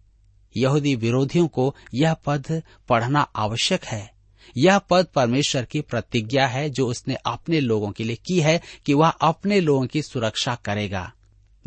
यहूदी 0.58 0.96
विरोधियों 0.96 1.48
को 1.48 1.76
यह 1.94 2.14
पद 2.14 2.64
पढ़ना 2.90 3.20
आवश्यक 3.20 3.86
है। 3.86 4.19
यह 4.58 4.78
पद 4.80 5.06
परमेश्वर 5.06 5.66
की 5.66 5.82
प्रतिज्ञा 5.82 6.48
है 6.48 6.70
जो 6.70 6.88
उसने 6.88 7.16
अपने 7.26 7.60
लोगों 7.60 7.92
के 7.92 8.04
लिए 8.04 8.16
की 8.16 8.40
है 8.42 8.62
कि 8.86 8.94
वह 8.94 9.10
अपने 9.10 9.60
लोगों 9.62 9.88
की 9.88 10.02
सुरक्षा 10.02 10.56
करेगा। 10.56 11.12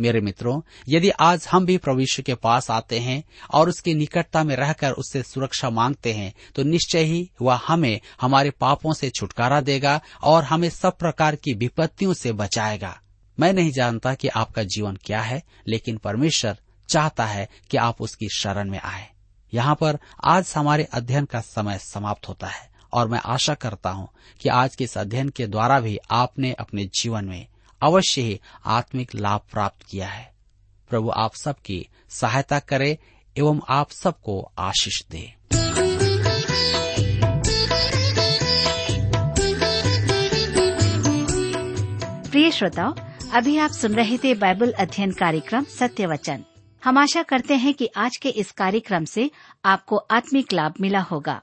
मेरे 0.01 0.21
मित्रों, 0.21 0.61
यदि 0.89 1.09
आज 1.11 1.47
हम 1.53 1.67
भी 1.67 1.77
प्रविश्व 1.77 2.23
के 2.23 2.35
पास 2.35 2.71
आते 2.71 2.99
हैं 2.99 3.23
और 3.53 3.69
उसकी 3.69 3.95
निकटता 3.95 4.45
में 4.45 4.57
रहकर 4.57 4.93
उससे 4.93 5.23
सुरक्षा 5.23 5.71
मांगते 5.71 6.13
हैं 6.13 6.33
तो 6.55 6.63
निश्चय 6.63 7.03
ही 7.03 7.31
वह 7.43 7.61
हमें 7.67 8.01
हमारे 8.21 8.51
पापों 8.51 8.93
से 8.93 9.11
छुटकारा 9.11 9.61
देगा 9.61 10.01
और 10.23 10.45
हमें 10.45 10.71
सब 10.71 10.99
प्रकार 10.99 11.37
की 11.37 11.55
विपत्तियों 11.55 12.15
से 12.15 12.33
बचाएगा। 12.33 12.99
मैं 13.41 13.53
नहीं 13.53 13.73
जानता 13.73 14.15
कि 14.15 14.29
आपका 14.29 14.63
जीवन 14.63 14.99
क्या 15.05 15.21
है, 15.21 15.43
लेकिन 15.69 15.97
परमेश्वर 15.97 16.57
चाहता 16.89 17.27
है 17.27 17.49
कि 17.71 17.77
आप 17.77 18.03
उसकी 18.03 18.29
शरण 18.29 18.71
में 18.71 18.81
आए। 18.81 19.09
यहाँ 19.55 19.75
पर 19.75 19.99
आज 20.25 20.53
हमारे 20.57 20.85
अध्ययन 20.85 21.25
का 21.25 21.41
समय 21.41 21.79
समाप्त 21.79 22.29
होता 22.29 22.47
है। 22.47 22.72
और 22.93 23.09
मैं 23.09 23.21
आशा 23.25 23.55
करता 23.55 23.91
हूँ 23.91 24.09
कि 24.41 24.49
आज 24.49 24.77
के 24.77 24.85
इस 24.85 24.99
अध्ययन 24.99 25.29
के 25.29 25.47
द्वारा 25.47 25.81
भी 25.81 25.99
आपने 26.11 26.53
अपने 26.53 26.85
जीवन 26.95 27.25
में 27.25 27.47
अवश्य 27.83 28.23
ही 28.23 28.41
आत्मिक 28.67 29.15
लाभ 29.15 29.41
प्राप्त 29.53 29.83
किया 29.83 30.09
है। 30.09 30.33
प्रभु 30.91 31.11
आप 31.11 31.35
सबकी 31.35 31.87
सहायता 32.11 32.59
करे 32.59 32.99
एवं 33.39 33.61
आप 33.69 33.91
सबको 33.91 34.53
आशीष 34.59 35.03
दे। 35.11 35.35
प्रिय 42.31 42.51
श्रोताओ, 42.51 42.95
अभी 43.33 43.57
आप 43.59 43.71
सुन 43.71 43.95
रहे 43.95 44.19
थे 44.19 44.35
बाइबल 44.35 44.73
अध्ययन 44.73 45.13
कार्यक्रम 45.13 45.65
सत्य 45.65 46.07
वचन 46.07 46.45
हम 46.85 46.99
आशा 46.99 47.23
करते 47.23 47.55
हैं 47.55 47.75
कि 47.75 47.89
आज 47.97 48.17
के 48.17 48.29
इस 48.29 48.53
कार्यक्रम 48.53 49.05
से 49.05 49.31
आपको 49.65 49.97
आत्मिक 49.97 50.53
लाभ 50.53 50.75
मिला 50.81 51.01
होगा। 51.01 51.43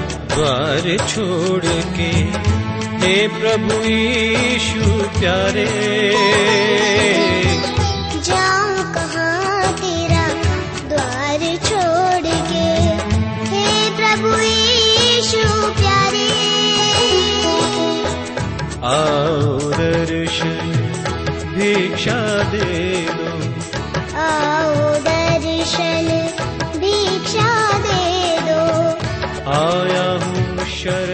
द्वाोडके 0.35 2.11
हे 3.01 3.15
प्रभु 3.27 3.75
ईशु 3.91 4.85
प्ये 5.19 5.65
जागिरा 8.27 10.25
दारि 10.93 11.53
प्रभु 13.97 14.31
ईश 14.41 15.31
प्ये 15.81 16.27
औष 18.93 20.41
दीक्षा 21.55 22.19
दे। 22.51 22.80
should 30.81 31.10